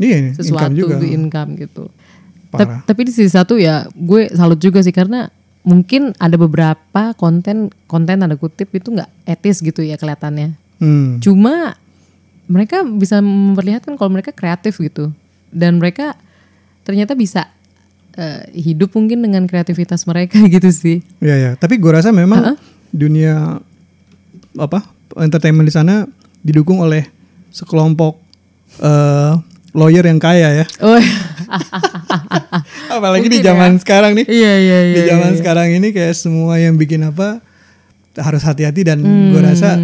[0.00, 1.04] Iya, sesuatu income juga.
[1.04, 1.84] income gitu.
[2.52, 2.84] Parah.
[2.84, 5.32] Tapi di sisi satu ya gue salut juga sih karena
[5.64, 10.52] mungkin ada beberapa konten konten tanda kutip itu nggak etis gitu ya kelihatannya.
[10.82, 11.22] Hmm.
[11.24, 11.80] Cuma
[12.50, 15.14] mereka bisa memperlihatkan kalau mereka kreatif gitu
[15.48, 16.18] dan mereka
[16.84, 17.48] ternyata bisa
[18.18, 21.00] eh, hidup mungkin dengan kreativitas mereka gitu sih.
[21.24, 22.60] Iya ya, tapi gue rasa memang
[22.92, 23.64] dunia
[24.60, 24.84] apa
[25.16, 26.04] entertainment di sana
[26.44, 27.08] didukung oleh
[27.48, 28.20] sekelompok
[28.82, 29.32] eh,
[29.72, 30.66] lawyer yang kaya ya.
[30.84, 31.00] Oh
[32.96, 34.26] Apalagi di Mungkin zaman sekarang nih.
[34.26, 34.94] iya iya iya.
[34.94, 37.40] di zaman sekarang ini kayak semua yang bikin apa
[38.14, 39.32] harus hati-hati dan Hmm.
[39.32, 39.80] gue rasa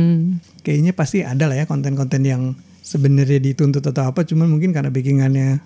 [0.61, 5.61] kayaknya pasti ada lah ya konten-konten yang sebenarnya dituntut atau apa, cuman mungkin karena backingannya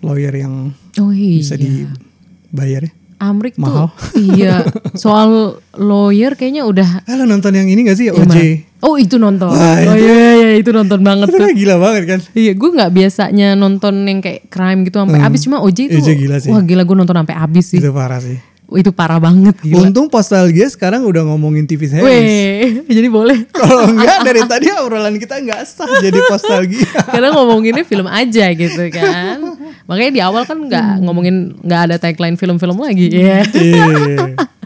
[0.00, 1.40] lawyer yang Oh iya.
[1.40, 2.92] bisa dibayar ya.
[3.18, 3.88] Amrik Mahal.
[3.88, 4.60] tuh iya
[4.92, 8.20] soal lawyer kayaknya udah Ah, lo nonton yang ini gak sih OJ?
[8.22, 8.42] mana?
[8.78, 9.48] Oh itu nonton.
[9.48, 11.42] Wah, oh iya, iya itu nonton banget Itu tuh.
[11.42, 12.20] kan gila banget kan?
[12.30, 15.26] Iya, gue nggak biasanya nonton yang kayak crime gitu sampai Hmm.
[15.26, 15.96] habis cuma OJ itu.
[15.96, 16.50] OJ gila sih.
[16.50, 17.78] Wah gila gue nonton sampai habis sih.
[17.78, 18.36] Itu parah sih.
[18.68, 19.80] Itu parah banget gila.
[19.80, 22.02] Untung Postalgia sekarang udah ngomongin TV series.
[22.02, 23.48] Weh, jadi boleh.
[23.48, 26.84] Kalau enggak dari tadi obrolan kita enggak sah jadi Postalgia.
[27.14, 29.38] Karena ngomonginnya film aja gitu kan.
[29.86, 33.06] Makanya di awal kan nggak ngomongin nggak ada tagline film-film lagi.
[33.08, 33.46] Iya.
[33.46, 33.86] Iya.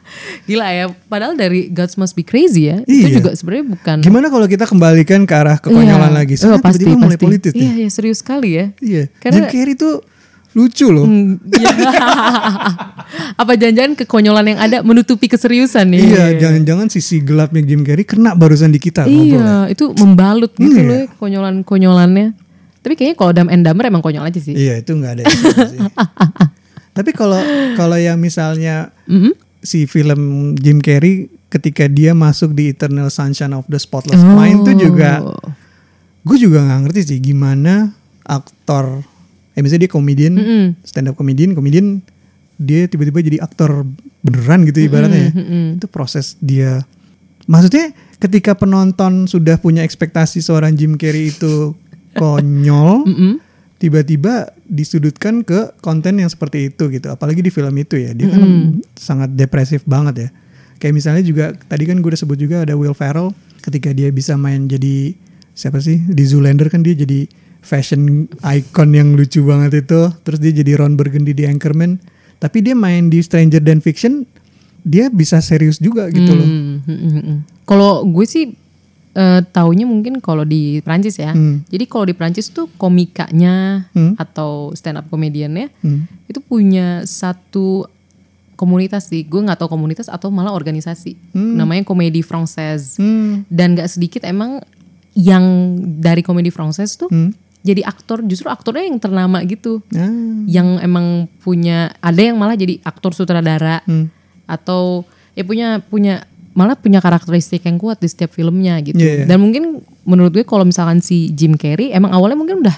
[0.49, 0.85] Gila ya.
[1.07, 2.83] Padahal dari Gods Must Be Crazy ya.
[2.83, 3.05] Iya.
[3.05, 3.97] Itu juga sebenarnya bukan.
[4.01, 6.19] Gimana kalau kita kembalikan ke arah kekonyolan Iya.
[6.19, 6.35] lagi?
[6.35, 7.25] Oh, Sekarang pasti tiba-tiba mulai pasti.
[7.25, 7.53] politis.
[7.53, 8.67] Iya iya serius sekali ya.
[8.81, 9.03] Iya.
[9.17, 9.95] Karena- Jim Carrey tuh
[10.51, 11.07] lucu loh.
[11.07, 11.71] Hmm, iya.
[13.37, 16.01] Apa jangan-jangan kekonyolan yang ada menutupi keseriusan nih?
[16.03, 19.11] Iya, jangan-jangan sisi gelapnya Jim Carrey kena barusan di kita ya.
[19.11, 20.83] Iya, itu membalut gitu Iya.
[20.85, 22.50] loh ya, konyolan-konyolannya.
[22.81, 24.57] Tapi kayaknya kalau Dumb and Dumber emang konyol aja sih.
[24.57, 25.81] Iya, itu enggak ada sih.
[26.97, 27.39] Tapi kalau
[27.77, 29.33] kalau yang misalnya Mm-mm.
[29.61, 34.35] si film Jim Carrey ketika dia masuk di Eternal Sunshine of the Spotless Oh.
[34.35, 35.23] Mind tuh juga
[36.21, 37.91] gue juga nggak ngerti sih gimana
[38.23, 39.01] aktor
[39.53, 40.65] eh misalnya dia komedian Mm-mm.
[40.85, 42.05] stand up comedian komedian
[42.55, 43.89] dia tiba-tiba jadi aktor
[44.21, 45.33] beneran gitu ibaratnya ya.
[45.33, 45.67] Mm-mm.
[45.81, 46.85] itu proses dia
[47.49, 47.91] maksudnya
[48.21, 51.73] ketika penonton sudah punya ekspektasi seorang Jim Carrey itu
[52.21, 53.09] konyol
[53.81, 57.09] tiba-tiba disudutkan ke konten yang seperti itu gitu.
[57.09, 58.13] Apalagi di film itu ya.
[58.13, 60.29] Dia kan sangat depresif banget ya.
[60.77, 63.33] Kayak misalnya juga tadi kan gue udah sebut juga ada Will Ferrell
[63.65, 65.17] ketika dia bisa main jadi
[65.57, 65.97] siapa sih?
[65.97, 67.25] Di Zoolander kan dia jadi
[67.65, 70.13] fashion icon yang lucu banget itu.
[70.29, 71.97] Terus dia jadi Ron Burgundy di Anchorman.
[72.37, 74.29] Tapi dia main di Stranger Than Fiction
[74.85, 76.49] dia bisa serius juga gitu loh.
[76.49, 77.39] Mm, mm.
[77.65, 78.53] Kalau gue sih
[79.11, 81.35] eh, taunya mungkin kalau di Prancis ya.
[81.35, 81.67] Hmm.
[81.67, 84.15] Jadi kalau di Prancis tuh komikanya Hmm.
[84.15, 86.07] atau stand up komediannya Hmm.
[86.27, 87.91] itu punya satu
[88.55, 89.25] komunitas sih.
[89.25, 91.17] Gue nggak tahu komunitas atau malah organisasi.
[91.33, 93.01] Namanya Comédie Française.
[93.01, 93.43] Hmm.
[93.49, 94.61] Dan gak sedikit emang
[95.17, 97.33] yang dari Comédie Française tuh Hmm.
[97.61, 99.83] jadi aktor justru aktornya yang ternama gitu.
[99.91, 100.07] Ah.
[100.47, 101.07] Yang emang
[101.41, 104.07] punya ada yang malah jadi aktor sutradara Hmm.
[104.47, 105.03] atau
[105.35, 108.99] ya punya punya malah punya karakteristik yang kuat di setiap filmnya gitu.
[108.99, 109.25] Iya, iya.
[109.25, 112.77] Dan mungkin menurut gue kalau misalkan si Jim Carrey emang awalnya mungkin udah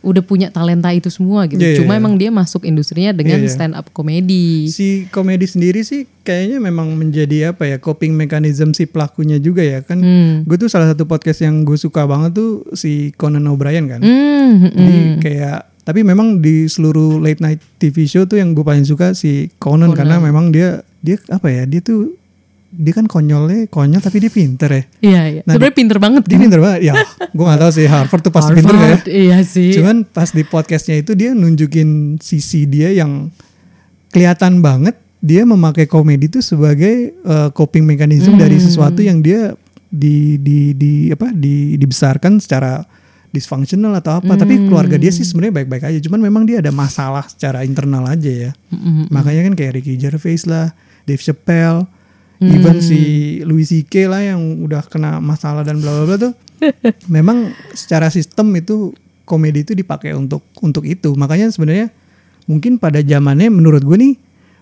[0.00, 1.60] udah punya talenta itu semua gitu.
[1.60, 2.00] Iya, Cuma iya.
[2.00, 3.52] emang dia masuk industrinya dengan Iya, iya.
[3.52, 4.64] stand up komedi.
[4.72, 9.84] si komedi sendiri sih kayaknya memang menjadi apa ya coping mechanism si pelakunya juga ya
[9.84, 10.48] kan Hmm.
[10.48, 14.52] gue tuh salah satu podcast yang gue suka banget tuh si Conan O'Brien kan Hmm,
[14.56, 15.16] hmm, jadi hmm.
[15.20, 19.52] kayak tapi memang di seluruh late night TV show tuh yang gue paling suka si
[19.58, 19.96] Conan, Conan.
[20.00, 22.16] karena memang dia dia apa ya dia tuh
[22.72, 25.40] dia kan konyolnya konyol tapi dia pinter ya Iya, iya.
[25.42, 26.42] Nah, Sebenarnya pinter banget dia kan.
[26.44, 26.94] pinter banget ya
[27.28, 29.70] gue gak tahu sih Harvard tuh pasti pinter gak ya Iya sih.
[29.72, 33.28] Cuman pas di podcastnya itu dia nunjukin sisi dia yang
[34.08, 38.64] kelihatan banget dia memakai komedi itu sebagai uh, coping mechanism dari Hmm.
[38.64, 39.52] sesuatu yang dia
[39.86, 42.80] di di di apa di dibesarkan secara
[43.28, 44.66] dysfunctional atau apa tapi Hmm.
[44.66, 48.50] keluarga dia sih sebenarnya baik-baik aja cuman memang dia ada masalah secara internal aja ya
[48.68, 49.06] Mm-mm.
[49.08, 51.86] makanya kan kayak Ricky Gervais lah Dave Chappelle
[52.40, 52.56] Hmm.
[52.56, 53.00] even si
[53.44, 54.08] Louis C.K.
[54.08, 56.32] lah yang udah kena masalah dan bla bla bla tuh
[57.16, 61.92] memang secara sistem itu komedi itu dipakai untuk untuk itu makanya sebenarnya
[62.48, 64.14] mungkin pada zamannya menurut gue nih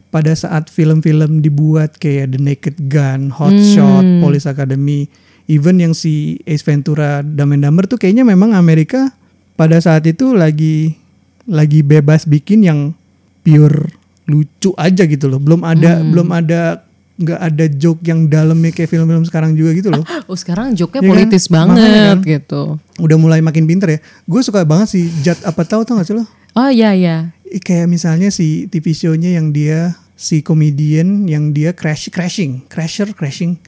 [0.08, 3.68] pada saat film-film dibuat kayak The Naked Gun, Hot Hmm.
[3.76, 5.04] Shot, Police Academy,
[5.46, 9.12] even yang si Ace Ventura, Dumb and Dumber tuh kayaknya memang Amerika
[9.54, 10.96] pada saat itu lagi
[11.44, 12.96] lagi bebas bikin yang
[13.44, 13.92] pure
[14.24, 15.38] lucu aja gitu loh.
[15.38, 16.08] Belum ada Hmm.
[16.12, 16.87] belum ada
[17.18, 20.06] nggak ada joke yang dalamnya kayak film-film sekarang juga gitu loh.
[20.30, 21.12] Oh sekarang joke-nya Iya kan?
[21.12, 22.18] politis Makanya banget kan.
[22.22, 22.62] gitu.
[22.96, 24.00] Udah mulai makin pinter ya.
[24.24, 26.24] Gue suka banget sih Jad apa tahu tau gak sih lo?
[26.54, 27.34] Oh iya iya.
[27.60, 33.58] Kayak misalnya si TV show-nya yang dia si komedian yang dia crash crashing, crasher crashing.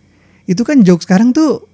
[0.44, 1.66] Itu kan joke sekarang tuh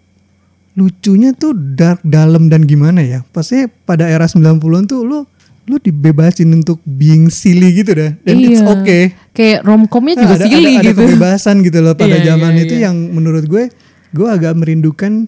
[0.77, 3.21] lucunya tuh dark dalam dan gimana ya.
[3.33, 5.19] Pasti pada era 90-an tuh lu
[5.67, 8.15] lu dibebasin untuk being silly gitu dah.
[8.21, 8.71] Dan it's Iya.
[8.73, 9.03] okay.
[9.31, 11.01] Kayak romcomnya Nah, juga ada, silly ada, ada gitu.
[11.05, 12.83] kebebasan gitu loh pada Iya, iya, zaman itu iya.
[12.85, 13.65] yang menurut gue
[14.09, 15.27] gue agak merindukan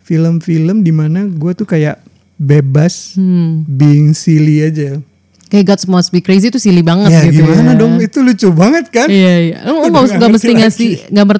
[0.00, 2.00] film-film di mana gue tuh kayak
[2.36, 3.66] bebas Hmm.
[3.68, 5.02] being silly aja.
[5.46, 7.76] Kayak Gods Must Be Crazy itu silly banget ya gitu gimana ya.
[7.76, 9.10] dong itu lucu banget kan?
[9.10, 9.56] Iya iya.
[9.66, 10.90] Lu nggak nggak mesti ngerti ngasih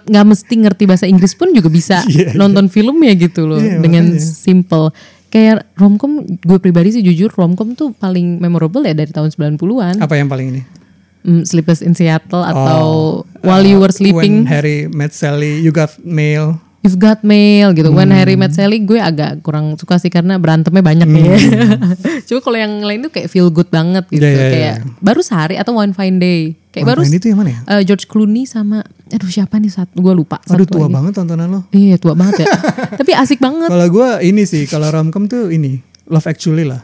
[0.05, 2.31] nggak mesti ngerti bahasa Inggris pun juga bisa Iya, iya.
[2.35, 4.19] nonton filmnya gitu loh Iya, dengan makanya.
[4.21, 4.87] simple.
[5.31, 10.03] Kayak romcom gue pribadi sih jujur romcom tuh paling memorable ya dari tahun 90-an.
[10.03, 10.63] Apa yang paling ini?
[11.21, 14.43] Hmm, Sleepless in Seattle atau Oh, While You Were uh, Sleeping.
[14.43, 16.59] When Harry met Sally, You Got Mail.
[16.81, 17.89] You've Got Mail gitu.
[17.89, 18.17] When Hmm.
[18.17, 21.37] Harry Met Sally gue agak kurang suka sih karena berantemnya banyak ya.
[22.27, 24.19] Cuma kalau yang lain tuh kayak feel good banget gitu.
[24.19, 24.27] Hmm.
[24.27, 26.41] Iya, iya, kayak baru sehari atau One Fine Day.
[26.71, 27.61] Kayak baru One Fine Day itu yang mana ya?
[27.69, 30.95] eh, George Clooney sama aduh siapa nih satu gue lupa Aduh satu tua lagi.
[30.95, 31.61] banget tontonan lo.
[31.69, 32.47] Iya tua banget ya.
[33.01, 33.69] Tapi asik banget.
[33.69, 36.81] Kalau gue ini sih, kalau romcom tuh ini Love Actually lah.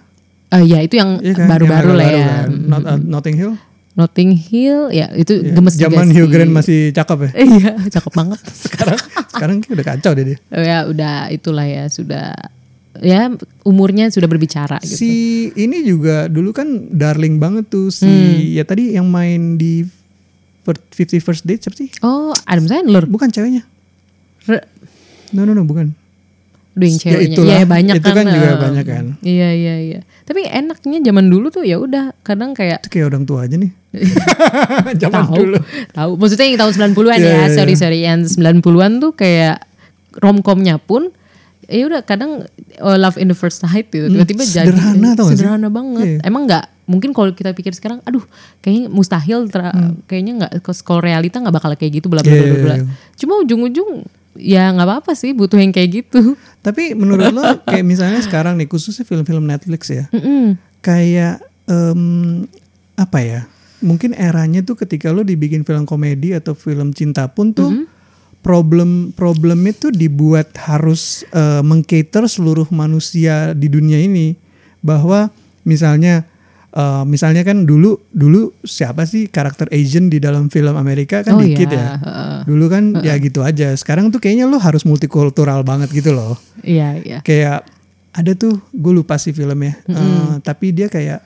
[0.49, 1.47] Eh ya itu yang Iya kan?
[1.49, 2.27] baru-baru Yang lah baru ya.
[2.29, 2.49] kan.
[2.69, 3.53] Not, uh, Notting Hill.
[3.97, 6.29] Notting Hill ya itu Ya, gemes juga Zaman Hugh.
[6.29, 7.31] Grant masih cakep ya.
[7.51, 8.41] Iya cakep banget.
[8.65, 10.39] Sekarang sekarang udah kacau deh dia.
[10.49, 12.37] Oh, ya udah itulah ya sudah
[12.97, 13.29] ya
[13.63, 14.97] umurnya sudah berbicara gitu.
[14.97, 15.13] Si
[15.53, 18.37] ini juga dulu kan darling banget tuh si Hmm.
[18.53, 19.85] ya tadi yang main di
[20.91, 21.89] Fifty First Date siapa sih?
[22.01, 23.05] Oh Adam Sandler.
[23.05, 23.65] Bukan ceweknya.
[24.45, 24.67] Re-
[25.31, 25.93] No no no bukan.
[26.77, 27.33] Yang Ya, ceweknya.
[27.33, 27.53] itulah.
[27.53, 29.05] Iya banyak Itu kan juga eh, banyak kan.
[29.19, 30.01] Iya iya iya.
[30.23, 33.73] Tapi enaknya zaman dulu tuh ya udah kadang kayak Itu kayak orang tua aja nih.
[34.99, 35.57] Zaman tahu dulu.
[35.91, 37.25] tahu maksudnya yang tahun 90-an Iya, ya.
[37.27, 37.47] iya, iya.
[37.51, 39.65] Sorry sorry yang 90-an tuh kayak
[40.15, 41.09] romcomnya pun
[41.65, 42.47] ya udah kadang
[42.79, 45.35] oh, love in the first sight gitu tiba-tiba jadi Hmm, sederhana tau gak sih?
[45.35, 46.19] sederhana banget Iya.
[46.23, 48.23] emang nggak mungkin kalau kita pikir sekarang aduh
[48.61, 49.75] kayaknya mustahil ter-
[50.05, 50.51] kayaknya nggak
[50.81, 52.39] kalau realita nggak bakal kayak gitu bla bla Hmm.
[52.39, 52.77] Iya, bla
[53.15, 54.07] cuma ujung-ujung
[54.37, 58.67] ya nggak apa-apa sih butuh yang kayak gitu Tapi menurut lo kayak misalnya sekarang nih
[58.67, 60.11] khususnya film-film Netflix ya.
[60.11, 60.59] Mm-mm.
[60.83, 61.39] Kayak
[61.71, 62.43] em,
[62.99, 63.41] apa ya?
[63.79, 67.95] Mungkin eranya tuh ketika lo dibikin film komedi atau film cinta pun tuh Mm-hmm.
[68.43, 74.35] problem problemnya tuh dibuat harus eh, mengcater seluruh manusia di dunia ini
[74.83, 75.31] bahwa
[75.63, 76.27] misalnya
[76.77, 81.41] eh, misalnya kan dulu dulu siapa sih karakter Asian di dalam film Amerika kan Oh
[81.41, 81.89] dikit iya, ya.
[81.97, 82.39] heeh.
[82.45, 83.73] Dulu kan ya gitu aja.
[83.73, 86.37] Sekarang tuh kayaknya lo harus multikultural banget gitu loh.
[86.61, 87.65] iya iya Kayak
[88.13, 89.77] ada tuh gue lupa sih filmnya.
[89.85, 91.25] Eh, tapi dia kayak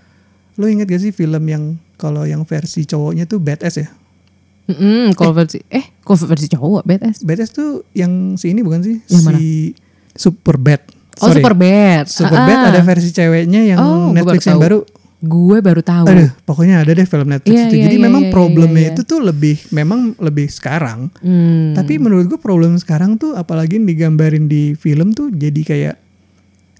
[0.55, 3.89] lo inget gak sih film yang kalau yang versi cowoknya tuh badass ya?
[4.67, 8.97] Mm-mm, kalau versi eh kalau versi cowok badass Badass tuh yang si ini bukan sih?
[9.05, 9.35] Yang mana?
[9.35, 9.75] si
[10.13, 10.83] Super Bad.
[11.17, 11.39] oh Sorry.
[11.39, 14.65] super bad Super Ah, Bad ada versi ceweknya yang Oh, Netflix yang tahu.
[14.65, 14.79] baru.
[15.21, 17.77] Gue baru tahu Aduh, pokoknya ada deh film Netflix Iya, itu.
[17.77, 18.97] iya, Jadi iya, memang iya, problemnya iya, iya.
[18.97, 21.13] itu tuh lebih memang lebih sekarang.
[21.21, 21.77] Hmm.
[21.77, 25.97] Tapi menurut gue problem sekarang tuh apalagi digambarin di film tuh jadi kayak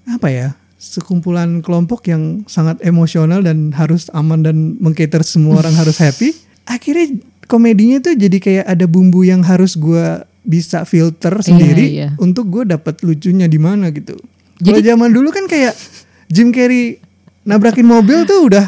[0.09, 0.47] apa ya?
[0.81, 6.33] Sekumpulan kelompok yang sangat emosional dan harus aman dan mengcater semua orang harus happy.
[6.65, 12.09] Akhirnya komedinya tuh jadi kayak ada bumbu yang harus gue bisa filter sendiri iya.
[12.17, 14.17] untuk gue dapat lucunya di mana gitu.
[14.57, 15.77] Kalau zaman dulu kan kayak
[16.33, 16.97] Jim Carrey
[17.41, 18.65] nabrakin mobil tuh udah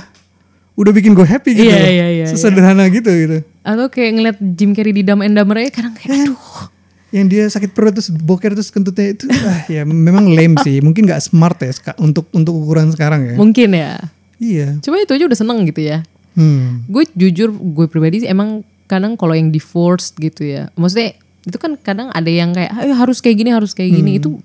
[0.74, 1.69] udah bikin gue happy gitu.
[1.69, 1.89] Iya, loh.
[1.93, 3.45] iya, iya, Sesederhana gitu gitu.
[3.61, 6.74] atau kayak ngeliat Jim Carrey di Dumb and Dumber aja kadang kayak aduh
[7.13, 11.05] yang dia sakit perut terus boker terus kentutnya itu ah, ya memang lame sih mungkin
[11.05, 11.69] nggak smart ya
[12.01, 14.01] untuk untuk ukuran sekarang ya mungkin ya
[14.41, 16.01] iya cuma itu aja udah seneng gitu ya
[16.34, 16.89] hmm.
[16.89, 21.13] gue jujur gue pribadi sih emang kadang kalau yang di forced gitu ya maksudnya
[21.45, 23.99] itu kan kadang ada yang kayak ayo harus kayak gini harus kayak Hmm.
[24.01, 24.41] gini itu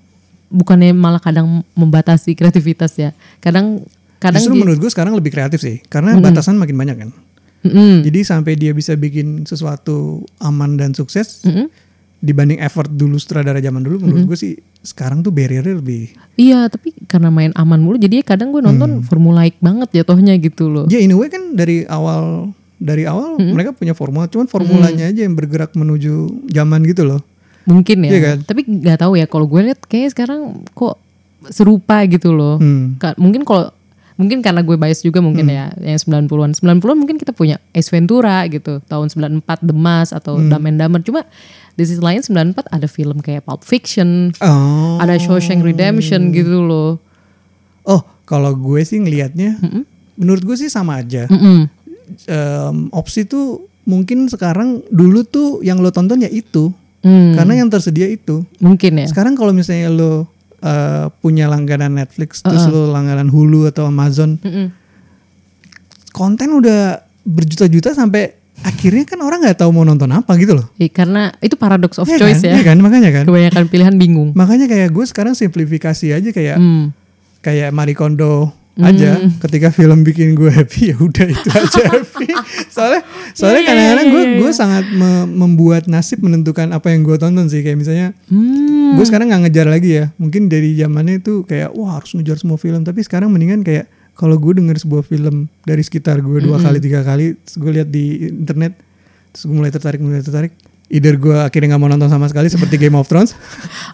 [0.53, 3.81] bukannya malah kadang membatasi kreativitas ya kadang
[4.19, 7.09] kadang justru di- menurut gue sekarang lebih kreatif sih karena batasan makin banyak kan
[7.59, 8.03] Mm-mm.
[8.03, 11.67] jadi sampai dia bisa bikin sesuatu aman dan sukses Mm-mm.
[12.17, 16.95] dibanding effort dulu sutradara zaman dulu menurut gue sih sekarang tuh barriernya lebih Iya, tapi
[17.03, 18.71] karena main aman mulu, jadi kadang gue Hmm.
[18.73, 20.85] nonton formulaik banget jatuhnya gitu loh.
[20.85, 25.19] ya in a way kan dari awal dari awal mereka punya formula cuman formulanya aja
[25.19, 26.15] yang bergerak menuju
[26.47, 27.19] zaman gitu loh
[27.61, 28.09] Mungkin ya.
[28.09, 28.37] Iya kan?
[28.41, 29.25] Tapi nggak tahu ya.
[29.25, 30.39] Kalau gue lihat kayaknya sekarang
[30.69, 30.97] kok
[31.45, 32.57] serupa gitu loh.
[32.57, 32.97] Hmm.
[33.15, 33.69] Mungkin kalau
[34.19, 38.43] mungkin karena gue bias juga mungkin ya yang 90-an 90-an mungkin kita punya Ace Ventura
[38.45, 41.23] gitu tahun 94 The Mask atau Dumb and Dumber cuma
[41.71, 44.99] di sisi lain 94 ada film kayak Pulp Fiction Oh.
[44.99, 46.99] ada Shawshank Redemption gitu loh.
[47.81, 49.55] Oh, kalau gue sih ngelihatnya,
[50.13, 51.25] menurut gue sih sama aja.
[51.25, 51.71] Mm-mm.
[52.25, 57.71] Em, opsi tuh mungkin sekarang dulu tuh yang lo tonton ya itu, Hmm, karena yang
[57.71, 58.43] tersedia itu.
[58.59, 59.07] mungkin ya.
[59.07, 60.27] Sekarang kalau misalnya lo
[60.59, 64.67] eh, punya langganan Netflix, terus lo langganan Hulu atau Amazon, Mm-mm.
[66.11, 70.67] konten udah berjuta-juta sampai akhirnya kan orang nggak tahu mau nonton apa gitu loh.
[70.75, 72.49] Eh, karena itu paradox of Iya choice kan?
[72.49, 72.77] ya Iya kan?
[72.77, 73.23] Makanya kan.
[73.23, 76.91] kebanyakan pilihan bingung Makanya kayak gue sekarang simplifikasi aja kayak Hmm.
[77.39, 78.51] kayak Marie Kondo
[78.81, 79.09] aja
[79.41, 82.27] ketika film bikin gue happy ya udah itu aja happy.
[82.67, 83.01] Soalnya
[83.31, 87.01] soalnya Iya, iya, kadang-kadang iya, gue iya, gue sangat me- membuat nasib menentukan apa yang
[87.01, 87.59] gue tonton sih.
[87.59, 88.95] Kayak misalnya Hmm.
[88.95, 90.05] gue sekarang nggak ngejar lagi ya.
[90.15, 92.81] Mungkin dari zamannya itu kayak wah harus ngejar semua film.
[92.81, 97.01] Tapi sekarang mendingan kayak kalau gue denger sebuah film dari sekitar gue dua kali tiga
[97.01, 98.75] kali gue lihat di internet
[99.29, 100.51] terus gue mulai tertarik mulai tertarik
[100.89, 103.37] either gue akhirnya nggak mau nonton sama sekali seperti Game of Thrones.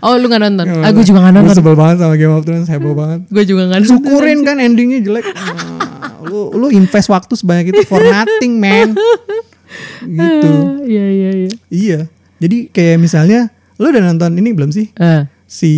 [0.06, 0.66] Oh lu gak nonton?
[0.86, 1.56] Ah gue juga gak gue nonton.
[1.58, 3.20] Sebel banget sama Game of Thrones heboh banget.
[3.28, 3.91] Gue juga gak nonton.
[4.00, 5.26] Syukurin kan endingnya jelek.
[5.34, 8.93] Nah, lu lu invest waktu sebanyak itu for nothing man.
[10.06, 10.52] Gitu.
[10.86, 11.50] Iya iya iya.
[11.68, 12.00] Iya.
[12.39, 13.50] Jadi kayak misalnya
[13.82, 14.93] lu udah nonton ini belum sih?
[14.96, 15.72] Eh, si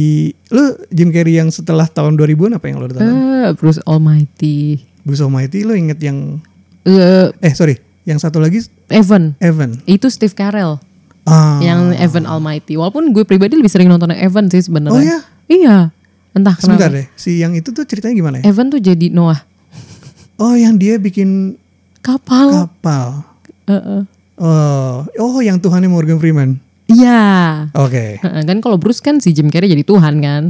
[0.52, 3.16] lu Jim Carrey yang setelah tahun 2000-an apa yang lu udah tonton?
[3.16, 4.84] Eh, Bruce Almighty.
[5.08, 6.44] Bruce Almighty lu inget yang
[6.88, 7.80] Eh, eh sorry.
[8.08, 8.64] Yang satu lagi?
[8.88, 9.36] Evan.
[9.44, 9.84] Evan.
[9.84, 10.80] Itu Steve Carell
[11.28, 11.60] ah.
[11.60, 12.80] Yang Evan Almighty.
[12.80, 14.96] Walaupun gue pribadi lebih sering nonton Evan sih sebenarnya.
[14.96, 15.20] Oh ya?
[15.52, 15.78] iya.
[16.32, 18.44] Entah sebentar kenapa deh si yang itu tuh ceritanya gimana ya?
[18.48, 19.42] Evan tuh jadi Noah.
[20.38, 21.58] Oh yang dia bikin
[22.06, 22.70] kapal.
[22.70, 23.26] kapal.
[23.68, 24.06] Eh.
[24.40, 26.62] oh oh yang Tuhannya Morgan Freeman.
[26.88, 27.68] Iya.
[27.76, 28.22] Oke.
[28.24, 30.44] Heeh, kan kalau Bruce kan si Jim Carrey jadi Tuhan kan?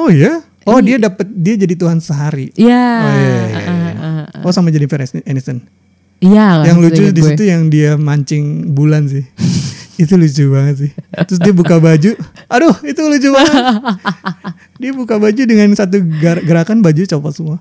[0.00, 0.40] Oh iya?
[0.64, 2.48] Oh dia dapat dia jadi Tuhan sehari.
[2.56, 2.88] Iya.
[3.04, 3.92] Oh, iya, iya, iya, Heeh, iya.
[4.00, 4.42] heeh.
[4.48, 5.60] Oh sama Jennifer Aniston.
[6.22, 9.24] Iya yang lucu di situ yang dia mancing bulan sih.
[10.02, 10.90] itu lucu banget sih.
[11.14, 12.10] Terus dia buka baju.
[12.50, 13.64] Aduh, itu lucu banget.
[14.82, 17.58] dia buka baju dengan satu gerakan baju copot semua.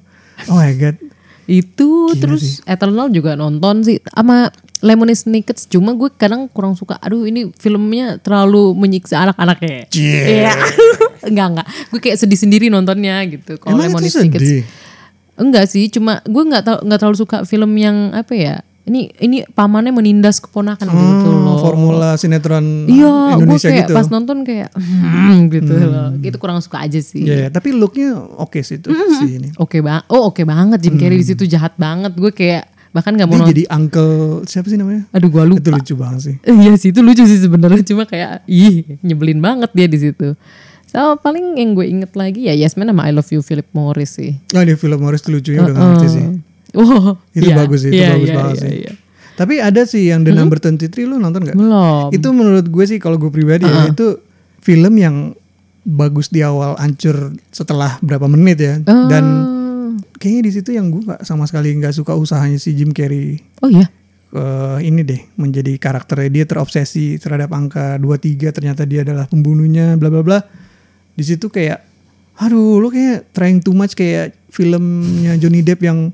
[0.49, 0.97] Oh my god.
[1.43, 4.47] Itu Gila terus Eternal juga nonton sih sama
[4.79, 9.83] Lemony Snicket cuma gue kadang kurang suka aduh ini filmnya terlalu menyiksa anak-anak ya.
[9.91, 10.53] Iya.
[11.29, 11.67] enggak enggak.
[11.91, 13.59] Gue kayak sedih sendiri nontonnya gitu.
[13.59, 14.39] Kalau Lemony itu Snicket.
[14.39, 14.63] sedih?
[15.35, 18.55] Enggak sih, cuma gue nggak tau nggak terlalu suka film yang apa ya.
[18.83, 21.55] Ini ini pamannya menindas keponakan gitu Hmm, loh.
[21.57, 23.93] formula sinetron Iya, gue Indonesia kayak gitu.
[23.95, 26.09] pas nonton kayak hmm, gitu loh.
[26.17, 27.23] Gitu kurang suka aja sih.
[27.23, 29.49] Iya, tapi looknya oke sih itu si ini.
[29.55, 32.11] Oke bang, oh oke banget Jim Carrey di situ jahat banget.
[32.11, 33.53] Gue kayak bahkan nggak mau Dia nonton.
[33.55, 34.13] jadi uncle
[34.43, 35.07] siapa sih namanya?
[35.09, 35.59] Aduh gue lupa.
[35.59, 36.35] Itu lucu banget sih.
[36.43, 40.35] Iya sih itu lucu sih sebenarnya cuma kayak ih nyebelin banget dia di situ.
[40.93, 44.13] So paling yang gue inget lagi ya Yes Man sama I Love You Philip Morris
[44.13, 44.37] sih.
[44.53, 46.25] Oh, di film Morris lucunya udah gak ngerti sih.
[46.73, 48.73] Wow, Itu iya, bagus sih, itu iya, bagus iya, banget iya, sih.
[48.81, 48.91] iya.
[49.33, 51.57] Tapi ada sih yang The Number 23 lu nonton gak?
[51.57, 52.09] Belum.
[52.09, 54.21] Itu menurut gue sih kalau gue pribadi ya itu
[54.61, 55.33] film yang
[55.81, 58.77] bagus di awal hancur setelah berapa menit ya.
[58.85, 59.97] Dan Ah.
[60.17, 63.69] kayaknya di situ yang gue nggak sama sekali nggak suka usahanya si Jim Carrey oh
[63.69, 63.85] iya.
[64.31, 70.09] eh, ini deh menjadi karakternya dia terobsesi terhadap angka 23 ternyata dia adalah pembunuhnya bla
[70.09, 70.39] bla bla.
[71.13, 71.85] Di situ kayak
[72.33, 76.09] aduh lo kayak trying too much kayak filmnya Johnny Depp yang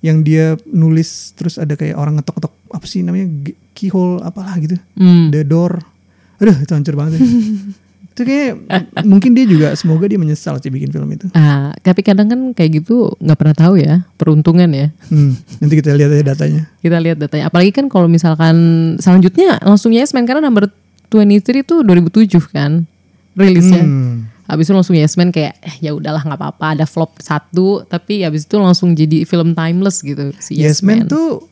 [0.00, 3.28] yang dia nulis terus ada kayak orang ngetok-ngetok apa sih namanya
[3.76, 4.76] keyhole apalah gitu.
[4.96, 5.28] Hmm.
[5.28, 5.80] The Door.
[6.40, 7.20] Aduh itu hancur banget.
[7.20, 7.24] ya.
[8.10, 8.52] itu kayak
[9.06, 11.30] mungkin dia juga semoga dia menyesal sih bikin film itu.
[11.32, 14.90] Ah, tapi kadang kan kayak gitu nggak pernah tahu ya peruntungan ya.
[15.08, 16.62] Hmm, nanti kita lihat aja datanya.
[16.82, 17.48] Kita lihat datanya.
[17.48, 18.56] Apalagi kan kalau misalkan
[18.98, 20.68] selanjutnya langsung Yes Man karena number
[21.08, 22.84] 23 itu 2007 kan
[23.38, 23.84] rilisnya.
[23.86, 24.26] Hmm.
[24.50, 28.26] Habis itu langsung Yes Man kayak eh, ya udahlah nggak apa-apa ada flop satu tapi
[28.26, 31.46] habis itu langsung jadi film timeless gitu si Yes, Man tuh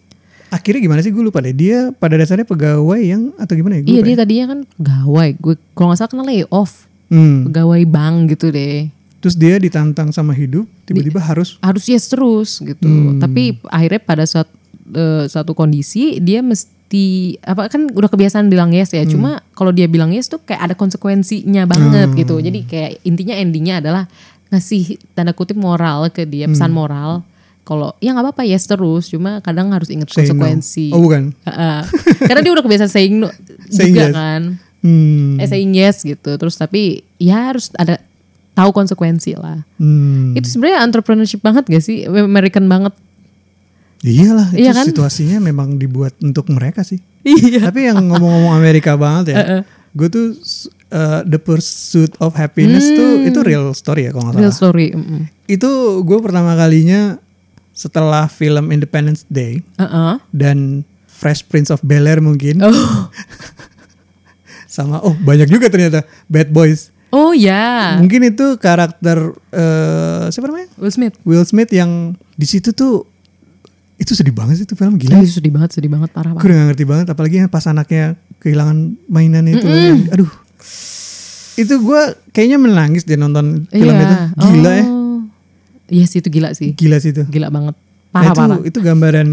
[0.49, 1.53] akhirnya gimana sih gue lupa deh.
[1.53, 3.82] Dia pada dasarnya pegawai yang atau gimana ya?
[3.84, 4.18] Gue Iya dia ya.
[4.24, 5.28] tadinya kan pegawai.
[5.38, 6.72] Gue kalau nggak salah kena layoff
[7.09, 7.49] Hmm.
[7.49, 8.92] pegawai bank gitu deh.
[9.18, 12.84] Terus dia ditantang sama hidup, tiba-tiba harus Harus yes terus gitu.
[12.84, 13.16] Hmm.
[13.18, 14.53] Tapi akhirnya pada suatu
[15.26, 16.70] satu kondisi dia mesti
[17.45, 18.99] apa kan udah kebiasaan bilang yes Hmm.
[18.99, 19.05] ya.
[19.05, 22.41] Cuma kalau dia bilang yes tuh kayak ada konsekuensinya banget gitu.
[22.41, 24.05] Jadi kayak intinya endingnya adalah
[24.49, 26.78] ngasih tanda kutip moral ke dia pesan Hmm.
[26.80, 27.11] moral.
[27.62, 30.32] Kalau ya nggak apa-apa yes terus, cuma kadang harus ingat say no.
[30.32, 30.89] konsekuensi.
[30.89, 31.36] Oh bukan.
[32.24, 33.28] Karena dia udah kebiasaan saying no
[33.68, 34.14] Saying juga yes.
[34.16, 34.43] kan.
[34.80, 35.36] Hmm.
[35.36, 36.41] Eh saying yes gitu.
[36.41, 38.01] Terus tapi ya harus ada
[38.57, 39.61] tahu konsekuensi lah.
[39.76, 40.32] Hmm.
[40.32, 42.09] Itu sebenarnya entrepreneurship banget gak sih?
[42.09, 42.97] American banget.
[44.01, 44.86] Iyalah, itu Iya kan?
[44.86, 47.03] situasinya memang dibuat untuk mereka sih.
[47.20, 47.66] Iya.
[47.66, 49.38] Tapi yang ngomong-ngomong Amerika banget ya.
[49.90, 50.26] gue tuh
[50.88, 54.40] uh, The Pursuit of Happiness tuh itu real story ya kalau nggak Hmm.
[54.40, 54.61] Real salah.
[54.64, 54.86] story.
[54.92, 55.20] mm-mm.
[55.46, 55.70] Itu
[56.01, 57.18] gue pertama kalinya
[57.72, 60.22] setelah film Independence Day Uh-uh.
[60.30, 62.70] dan Fresh Prince of Bel Air mungkin Oh.
[64.68, 66.92] sama oh banyak juga ternyata Bad Boys.
[67.09, 67.96] oh ya.
[67.96, 69.18] Mungkin itu karakter
[69.51, 70.68] eh siapa namanya?
[70.76, 71.14] Will Smith.
[71.24, 71.90] Will Smith yang
[72.32, 73.09] di situ tuh
[73.99, 75.18] itu sedih banget sih itu film gila.
[75.18, 76.46] Gila, sedih banget, sedih banget, parah Gue banget.
[76.46, 78.05] udah gak ngerti banget apalagi yang pas anaknya
[78.38, 79.66] kehilangan mainannya itu.
[79.66, 80.30] yang- aduh.
[81.57, 84.14] Itu gue kayaknya menangis dia nonton film itu.
[84.38, 84.84] Gila ya.
[84.84, 85.18] Oh.
[85.88, 86.70] Iya sih itu gila sih.
[86.72, 87.26] Gila sih itu.
[87.26, 87.74] Gila banget.
[88.09, 88.59] Nah, Parah itu parah.
[88.64, 89.28] itu gambaran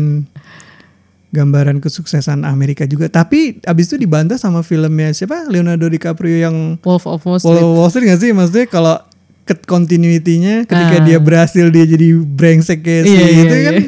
[1.30, 3.05] gambaran kesuksesan Amerika juga.
[3.07, 5.45] Tapi abis itu dibantah sama filmnya siapa?
[5.45, 7.53] Leonardo DiCaprio yang Wolf of Wall Street.
[7.53, 8.32] Wall, Wall Street gak sih?
[8.32, 8.95] Maksudnya kalau
[9.43, 11.03] ke continuity-nya ketika Ah.
[11.03, 13.84] dia berhasil dia jadi brengsek kayak si Iya, iya, itu kan iya.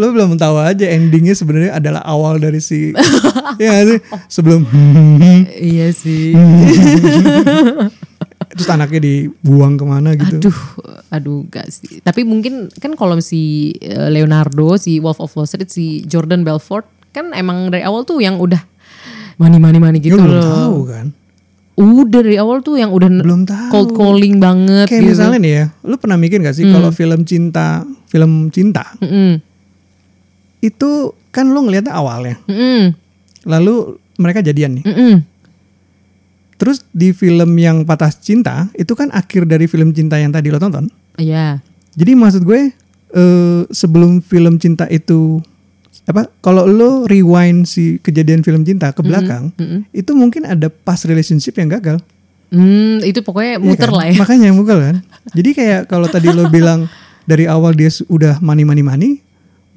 [0.00, 2.90] Lo belum tahu aja endingnya sebenarnya adalah awal dari si
[3.60, 4.64] ya sih sebelum
[5.70, 6.32] Iya sih.
[8.50, 10.58] terus anaknya dibuang ke mana gitu Aduh,
[11.08, 12.00] aduh gak sih.
[12.00, 16.82] Tapi mungkin kan kalau si eh, Leonardo, si Wolf of Wall Street, si Jordan Belfort
[17.10, 18.58] kan emang dari awal tuh yang udah
[19.36, 20.42] money money Lo gitu belum loh.
[20.42, 21.06] tahu kan
[21.72, 25.10] Udah dari awal tuh yang udah belum tahu cold calling banget kayak gitu.
[25.10, 29.40] misalnya nih ya lu pernah mikir gak sih kalau film cinta film cinta Mm-mm.
[30.60, 30.90] Itu
[31.30, 32.92] kan lu ngeliatnya awalnya Mm-mm.
[33.44, 35.14] lalu mereka jadian nih Mm-mm.
[36.56, 40.60] terus di film yang patah cinta itu kan akhir dari film cinta yang tadi lo
[40.60, 41.60] tonton Iya.
[41.92, 42.72] Jadi maksud gue
[43.12, 45.36] eh, sebelum film cinta itu
[46.08, 46.32] apa?
[46.40, 49.84] Kalau lo rewind si kejadian film cinta ke belakang, Mm-mm.
[49.92, 52.00] itu mungkin ada past relationship yang gagal.
[52.48, 53.96] Hmm, itu pokoknya Iya muter kan?
[54.00, 54.14] lah ya.
[54.16, 54.96] Makanya yang gagal kan.
[55.36, 56.88] Jadi kayak kalau tadi lo bilang
[57.28, 59.10] dari awal dia udah money money money,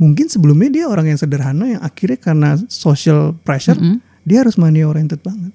[0.02, 3.78] mungkin sebelumnya dia orang yang sederhana yang akhirnya karena social pressure
[4.24, 5.52] dia harus money oriented banget.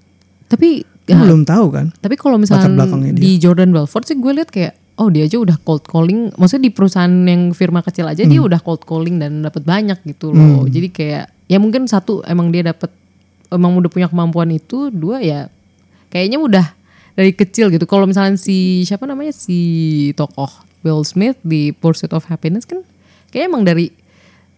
[0.48, 1.86] Tapi ya, belum tahu kan?
[2.00, 2.68] tapi kalau misalnya
[3.12, 3.12] dia.
[3.12, 6.72] di Jordan Belfort sih gue lihat kayak oh dia aja udah cold calling, maksudnya di
[6.74, 8.32] perusahaan yang firma kecil aja Hmm.
[8.34, 10.66] dia udah cold calling dan dapat banyak gitu loh.
[10.66, 12.90] Jadi kayak ya mungkin satu emang dia dapat
[13.48, 15.46] emang udah punya kemampuan itu, dua ya
[16.10, 16.66] kayaknya udah
[17.14, 17.86] dari kecil gitu.
[17.86, 19.58] Kalau misalnya si siapa namanya si
[20.18, 20.50] tokoh
[20.82, 22.82] Will Smith di Pursuit of Happiness kan
[23.30, 23.94] kayaknya emang dari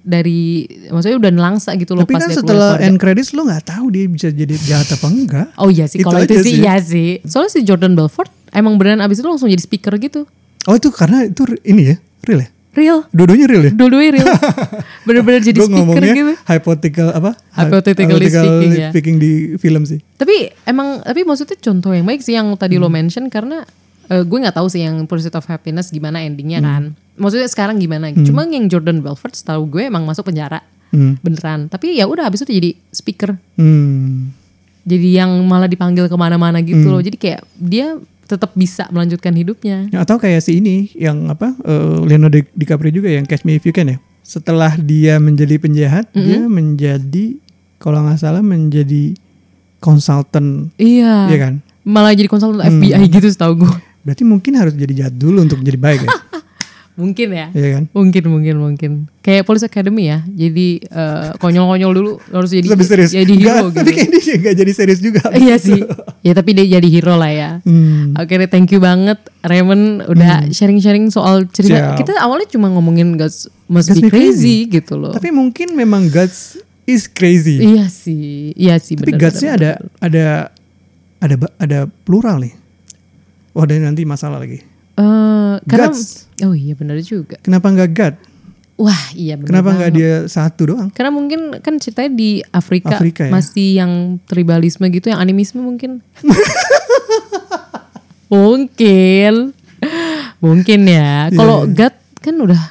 [0.00, 2.86] dari maksudnya udah nelangsa gitu loh Tapi pas kan setelah keluarga.
[2.88, 5.48] end credits lo nggak tahu dia bisa jadi jahat apa enggak.
[5.60, 7.10] Oh iya sih, Itu kalau itu aja sih iya sih.
[7.28, 10.24] Soalnya si Jordan Belfort emang beneran abis itu langsung jadi speaker gitu.
[10.68, 12.50] Oh itu karena itu ini ya, real ya?
[12.70, 12.98] Real.
[13.10, 13.72] Dua-duanya real ya?
[13.74, 14.28] Dua-duanya real.
[15.06, 16.34] Bener-bener jadi speaker ngomongnya gitu.
[16.46, 17.34] hypothetical apa?
[17.50, 18.88] Hypothetically speaking, ya.
[18.94, 19.98] speaking di film sih.
[20.14, 23.66] Tapi emang, tapi maksudnya contoh yang baik sih yang tadi lo mention karena
[24.10, 26.82] eh, gue nggak tahu sih yang Pursuit of Happiness gimana endingnya kan.
[27.14, 28.10] Maksudnya sekarang gimana?
[28.12, 30.60] Cuma yang Jordan Belfort setahu gue emang masuk penjara.
[30.90, 31.14] Hmm.
[31.20, 31.70] Beneran.
[31.70, 33.38] Tapi ya udah habis itu jadi speaker.
[33.54, 34.34] Hmm.
[34.82, 36.98] Jadi yang malah dipanggil ke mana-mana gitu loh.
[36.98, 37.94] Jadi kayak dia
[38.24, 39.86] tetap bisa melanjutkan hidupnya.
[39.88, 41.54] Ya, Atau kayak si ini yang apa?
[41.60, 43.98] eh, Leonardo Di- DiCaprio juga yang Catch Me If You Can ya.
[44.22, 47.38] Setelah dia menjadi penjahat, dia menjadi
[47.76, 49.14] kalau nggak salah menjadi
[49.78, 51.26] konsultan, Iya.
[51.26, 51.54] Iya kan?
[51.82, 53.74] Malah jadi konsultan FBI gitu setahu gue.
[54.00, 56.10] Berarti mungkin harus jadi jahat dulu untuk jadi baik ya.
[57.00, 57.48] Mungkin ya.
[57.56, 57.84] Iya kan?
[57.96, 58.90] Mungkin mungkin mungkin.
[59.24, 60.20] Kayak Police Academy ya.
[60.28, 63.10] Jadi eh, konyol-konyol dulu harus jadi habis serius.
[63.16, 63.78] jadi hero Nggak, gitu.
[63.80, 65.22] Tapi kayak dia nggak jadi serius juga.
[65.40, 65.80] iya sih.
[66.20, 67.50] Ya tapi dia jadi hero lah ya.
[67.64, 68.12] Hmm.
[68.20, 71.96] Oke deh, thank you banget Raymond udah sharing-sharing soal cerita.
[71.96, 72.04] Siap.
[72.04, 75.16] Kita awalnya cuma ngomongin Guts Must Be Be Crazy, gitu loh.
[75.16, 77.64] Tapi mungkin memang guts is crazy.
[77.64, 79.00] iya sih, iya sih.
[79.00, 79.70] Tapi benar, gutsnya ada
[80.02, 80.26] ada
[81.22, 82.59] ada ada plural nih.
[83.50, 84.62] Wah, ada nanti masalah lagi.
[84.94, 86.28] Eh, karena Guts.
[86.44, 87.40] oh iya benar juga.
[87.40, 88.14] Kenapa nggak God?
[88.80, 89.48] Wah iya benar.
[89.60, 90.88] Kenapa nggak dia satu doang?
[90.88, 93.32] Karena mungkin kan ceritanya di Afrika, Afrika ya?
[93.32, 93.92] masih yang
[94.24, 96.00] tribalisme gitu, yang animisme mungkin.
[98.32, 99.52] mungkin,
[100.38, 101.28] mungkin ya.
[101.32, 101.76] Kalau Iya, iya.
[101.76, 102.62] God kan udah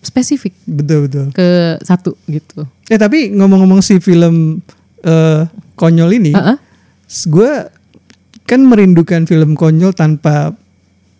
[0.00, 1.26] spesifik Betul betul.
[1.32, 2.64] ke satu gitu.
[2.88, 4.60] Eh tapi ngomong-ngomong si film
[5.02, 5.42] eh,
[5.74, 6.56] konyol ini, Heeh.
[7.28, 7.52] gue
[8.48, 10.56] kan merindukan film konyol tanpa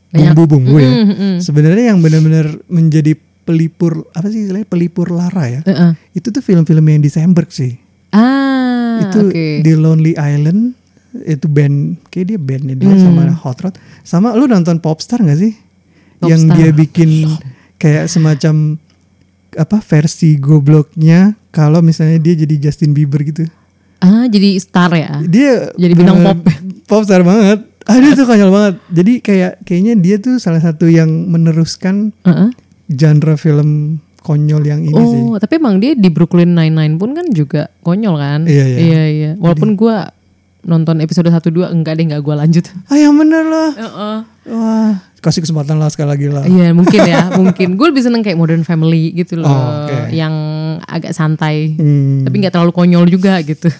[0.08, 0.88] bumbu-bumbu ya.
[0.88, 1.36] Mm, mm, mm.
[1.44, 3.12] Sebenarnya yang benar-benar menjadi
[3.44, 5.60] pelipur apa sih istilahnya pelipur lara ya.
[5.62, 5.92] Heeh.
[6.12, 7.76] Itu tuh film-film yang di Sandberg sih.
[8.08, 9.60] Ah, itu oke.
[9.60, 10.72] di Lonely Island
[11.28, 13.00] itu band kayak dia bandnya dia Hmm.
[13.00, 15.52] sama Hot Rod sama lu nonton Popstar gak sih
[16.24, 16.56] yang Popstar.
[16.56, 17.10] dia bikin
[17.82, 18.80] kayak semacam
[19.56, 23.44] apa versi gobloknya kalau misalnya dia jadi Justin Bieber gitu
[23.98, 25.18] Ah, jadi star ya.
[25.22, 26.46] dia Jadi bintang bener- pop.
[26.86, 32.12] popstar banget aduh itu konyol banget jadi kayak kayaknya dia tuh salah satu yang meneruskan
[32.20, 32.52] Heeh.
[32.86, 37.26] genre film konyol yang ini sih Oh, tapi emang dia di Brooklyn Nine-Nine pun kan
[37.28, 38.40] juga konyol kan?
[38.44, 38.78] Iya, iya.
[38.78, 39.30] Iya, iya.
[39.34, 40.12] Walaupun gua
[40.60, 42.64] nonton episode 1 2 enggak deh enggak gue lanjut.
[42.84, 43.70] Ah yang bener lah.
[43.72, 44.16] Heeh.
[44.48, 46.44] Wah, kasih kesempatan lah sekali lagi lah.
[46.44, 47.68] Iya mungkin ya, mungkin.
[47.74, 50.10] Gue lebih seneng kayak Modern Family gitu loh, Oh, oke.
[50.10, 50.34] yang
[50.82, 52.20] agak santai, Hmm.
[52.22, 53.72] tapi nggak terlalu konyol juga gitu.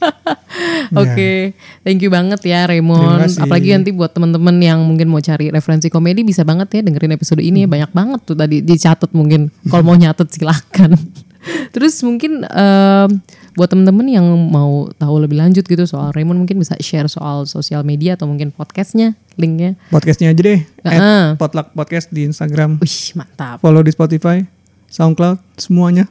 [1.00, 1.54] Oke,
[1.86, 3.38] thank you banget ya Raymond.
[3.38, 7.42] Apalagi nanti buat temen-temen yang mungkin mau cari referensi komedi bisa banget ya dengerin episode
[7.44, 9.48] ini ya banyak banget tuh tadi dicatat mungkin.
[9.68, 10.96] Kalau mau nyatet silahkan.
[11.74, 13.10] Terus mungkin em,
[13.56, 17.82] buat temen-temen yang mau tahu lebih lanjut gitu soal Raymond mungkin bisa share soal sosial
[17.82, 19.74] media atau mungkin podcastnya, linknya.
[19.88, 20.60] Podcastnya aja deh.
[20.84, 21.00] At
[21.40, 22.78] Potluck Podcast di Instagram.
[22.78, 23.58] Wih mantap.
[23.64, 24.44] Follow di Spotify,
[24.92, 26.06] SoundCloud, semuanya.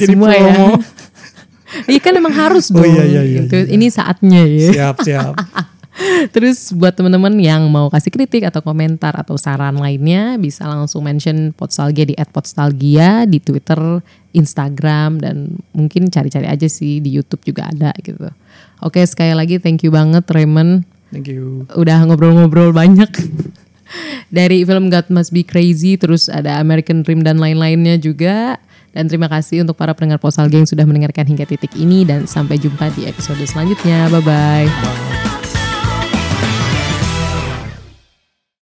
[0.00, 0.78] Jadi semua ya.
[1.86, 2.88] Iya kan emang harus Oh, dong.
[2.88, 3.54] iya, iya, iya, Gitu.
[3.56, 3.66] iya.
[3.70, 4.70] Ini saatnya ya.
[4.72, 5.34] Siap, siap.
[6.34, 11.52] Terus buat teman-teman yang mau kasih kritik atau komentar atau saran lainnya bisa langsung mention
[11.52, 14.00] Podstalgia di @podstalgia di Twitter,
[14.32, 15.36] Instagram dan
[15.70, 18.22] mungkin cari-cari aja sih di YouTube juga ada gitu.
[18.80, 21.66] Oke, sekali lagi thank you banget Raymond Thank you.
[21.74, 23.10] udah ngobrol-ngobrol banyak
[24.30, 28.56] dari film God Must Be Crazy terus ada American Dream dan lain-lainnya juga
[28.90, 32.02] dan terima kasih untuk para pendengar Postal yang sudah mendengarkan hingga titik ini.
[32.02, 34.10] Dan sampai jumpa di episode selanjutnya.
[34.10, 35.29] Bye bye